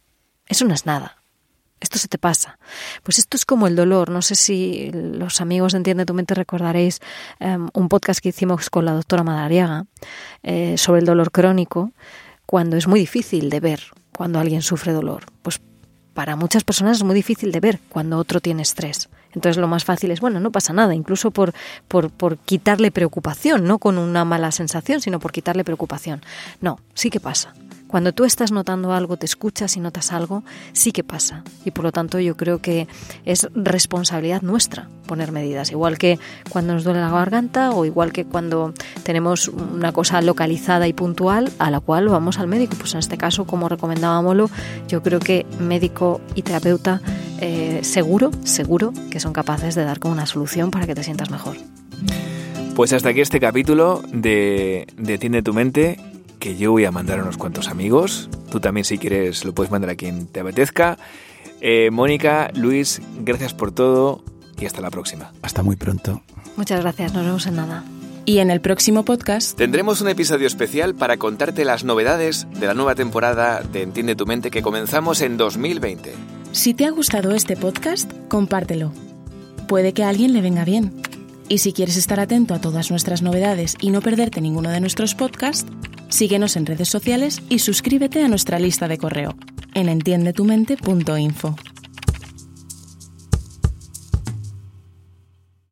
eso 0.51 0.65
no 0.65 0.75
es 0.75 0.85
nada. 0.85 1.17
Esto 1.81 1.99
se 1.99 2.09
te 2.09 2.19
pasa. 2.19 2.59
Pues 3.03 3.19
esto 3.19 3.37
es 3.37 3.47
como 3.47 3.67
el 3.67 3.75
dolor. 3.75 4.11
No 4.11 4.21
sé 4.21 4.35
si 4.35 4.91
los 4.93 5.41
amigos 5.41 5.73
de 5.73 5.79
Entiende 5.79 6.05
tu 6.05 6.13
mente 6.13 6.35
recordaréis 6.35 7.01
em, 7.39 7.69
un 7.73 7.89
podcast 7.89 8.21
que 8.21 8.29
hicimos 8.31 8.69
con 8.69 8.85
la 8.85 8.93
doctora 8.93 9.23
Madariaga 9.23 9.87
eh, 10.43 10.77
sobre 10.77 11.01
el 11.01 11.07
dolor 11.07 11.31
crónico, 11.31 11.93
cuando 12.45 12.77
es 12.77 12.87
muy 12.87 13.01
difícil 13.01 13.49
de 13.49 13.61
ver 13.61 13.81
cuando 14.15 14.39
alguien 14.41 14.61
sufre 14.61 14.93
dolor. 14.93 15.25
Pues 15.41 15.61
para 16.13 16.37
muchas 16.37 16.65
personas 16.65 16.99
es 16.99 17.05
muy 17.05 17.15
difícil 17.15 17.53
de 17.53 17.61
ver 17.61 17.81
cuando 17.89 18.19
otro 18.19 18.41
tiene 18.41 18.63
estrés. 18.63 19.09
Entonces 19.33 19.57
lo 19.57 19.69
más 19.69 19.85
fácil 19.85 20.11
es, 20.11 20.21
bueno, 20.21 20.41
no 20.41 20.51
pasa 20.51 20.73
nada, 20.73 20.95
incluso 20.95 21.31
por, 21.31 21.55
por, 21.89 22.11
por, 22.11 22.37
quitarle 22.37 22.91
preocupación, 22.91 23.65
no 23.65 23.79
con 23.79 23.97
una 23.97 24.25
mala 24.25 24.51
sensación, 24.51 25.01
sino 25.01 25.21
por 25.21 25.31
quitarle 25.33 25.65
preocupación. 25.65 26.21
No, 26.61 26.81
sí 26.95 27.09
que 27.09 27.21
pasa. 27.21 27.55
Cuando 27.91 28.13
tú 28.13 28.25
estás 28.25 28.53
notando 28.53 28.93
algo, 28.93 29.17
te 29.17 29.27
escuchas 29.27 29.77
y 29.77 29.81
notas 29.81 30.13
algo, 30.13 30.45
sí 30.73 30.93
que 30.93 31.03
pasa. 31.03 31.43
Y 31.65 31.73
por 31.73 31.85
lo 31.85 31.91
tanto 31.91 32.21
yo 32.21 32.37
creo 32.37 32.59
que 32.59 32.87
es 33.25 33.49
responsabilidad 33.53 34.43
nuestra 34.43 34.89
poner 35.09 35.33
medidas. 35.33 35.73
Igual 35.73 35.99
que 35.99 36.21
cuando 36.51 36.75
nos 36.75 36.85
duele 36.85 37.01
la 37.01 37.11
garganta 37.11 37.73
o 37.73 37.85
igual 37.85 38.13
que 38.13 38.25
cuando 38.25 38.75
tenemos 39.03 39.49
una 39.49 39.91
cosa 39.91 40.23
localizada 40.23 40.87
y 40.87 40.93
puntual 40.93 41.51
a 41.59 41.69
la 41.73 41.81
cual 41.81 42.09
vamos 42.09 42.39
al 42.39 42.47
médico. 42.47 42.77
Pues 42.79 42.93
en 42.93 43.01
este 43.01 43.19
caso, 43.19 43.45
como 43.45 43.69
recomendábamos, 43.69 44.53
yo 44.87 45.03
creo 45.03 45.19
que 45.19 45.45
médico 45.59 46.21
y 46.37 46.43
terapeuta 46.43 47.03
eh, 47.41 47.81
seguro, 47.83 48.31
seguro 48.45 48.93
que 49.11 49.19
son 49.19 49.33
capaces 49.33 49.75
de 49.75 49.83
dar 49.83 49.99
con 49.99 50.13
una 50.13 50.27
solución 50.27 50.71
para 50.71 50.87
que 50.87 50.95
te 50.95 51.03
sientas 51.03 51.31
mejor. 51.31 51.57
Pues 52.77 52.93
hasta 52.93 53.09
aquí 53.09 53.21
este 53.21 53.41
capítulo 53.41 54.01
de, 54.13 54.87
de 54.97 55.43
tu 55.43 55.53
mente, 55.53 55.99
que 56.41 56.57
yo 56.57 56.73
voy 56.73 56.85
a 56.87 56.91
mandar 56.91 57.21
a 57.21 57.23
unos 57.23 57.37
cuantos 57.37 57.69
amigos. 57.69 58.29
Tú 58.51 58.59
también 58.59 58.85
si 58.85 58.99
quieres 58.99 59.45
lo 59.45 59.55
puedes 59.55 59.71
mandar 59.71 59.91
a 59.91 59.95
quien 59.95 60.27
te 60.27 60.41
apetezca. 60.41 60.99
Eh, 61.61 61.91
Mónica, 61.93 62.51
Luis, 62.55 63.01
gracias 63.21 63.55
por 63.55 63.71
todo 63.71 64.25
y 64.59 64.67
hasta 64.67 64.81
la 64.81 64.91
próxima. 64.91 65.33
Hasta 65.43 65.63
muy 65.63 65.77
pronto. 65.77 66.23
Muchas 66.57 66.81
gracias, 66.81 67.15
nos 67.15 67.25
vemos 67.25 67.47
en 67.47 67.57
nada. 67.57 67.85
Y 68.25 68.39
en 68.39 68.51
el 68.51 68.61
próximo 68.61 69.05
podcast 69.05 69.57
tendremos 69.57 70.01
un 70.01 70.09
episodio 70.09 70.47
especial 70.47 70.95
para 70.95 71.17
contarte 71.17 71.65
las 71.65 71.85
novedades 71.85 72.47
de 72.59 72.67
la 72.67 72.75
nueva 72.75 72.95
temporada 72.95 73.61
de 73.61 73.83
Entiende 73.83 74.17
tu 74.17 74.27
mente 74.27 74.51
que 74.51 74.63
comenzamos 74.63 75.21
en 75.21 75.37
2020. 75.37 76.15
Si 76.53 76.75
te 76.75 76.87
ha 76.87 76.91
gustado 76.91 77.33
este 77.33 77.57
podcast, 77.57 78.11
compártelo. 78.29 78.93
Puede 79.69 79.93
que 79.93 80.05
a 80.05 80.09
alguien 80.09 80.33
le 80.33 80.41
venga 80.41 80.65
bien. 80.65 80.93
Y 81.49 81.59
si 81.59 81.73
quieres 81.73 81.97
estar 81.97 82.21
atento 82.21 82.55
a 82.55 82.61
todas 82.61 82.91
nuestras 82.91 83.23
novedades 83.23 83.77
y 83.81 83.91
no 83.91 84.01
perderte 84.01 84.41
ninguno 84.41 84.71
de 84.71 84.81
nuestros 84.81 85.15
podcasts, 85.15 85.67
síguenos 86.11 86.57
en 86.57 86.67
redes 86.67 86.89
sociales 86.89 87.43
y 87.49 87.61
suscríbete 87.61 88.23
a 88.23 88.29
nuestra 88.29 88.59
lista 88.59 88.87
de 88.87 88.99
correo 88.99 89.35
en 89.75 89.89
entiendetumente.info. 89.89 91.57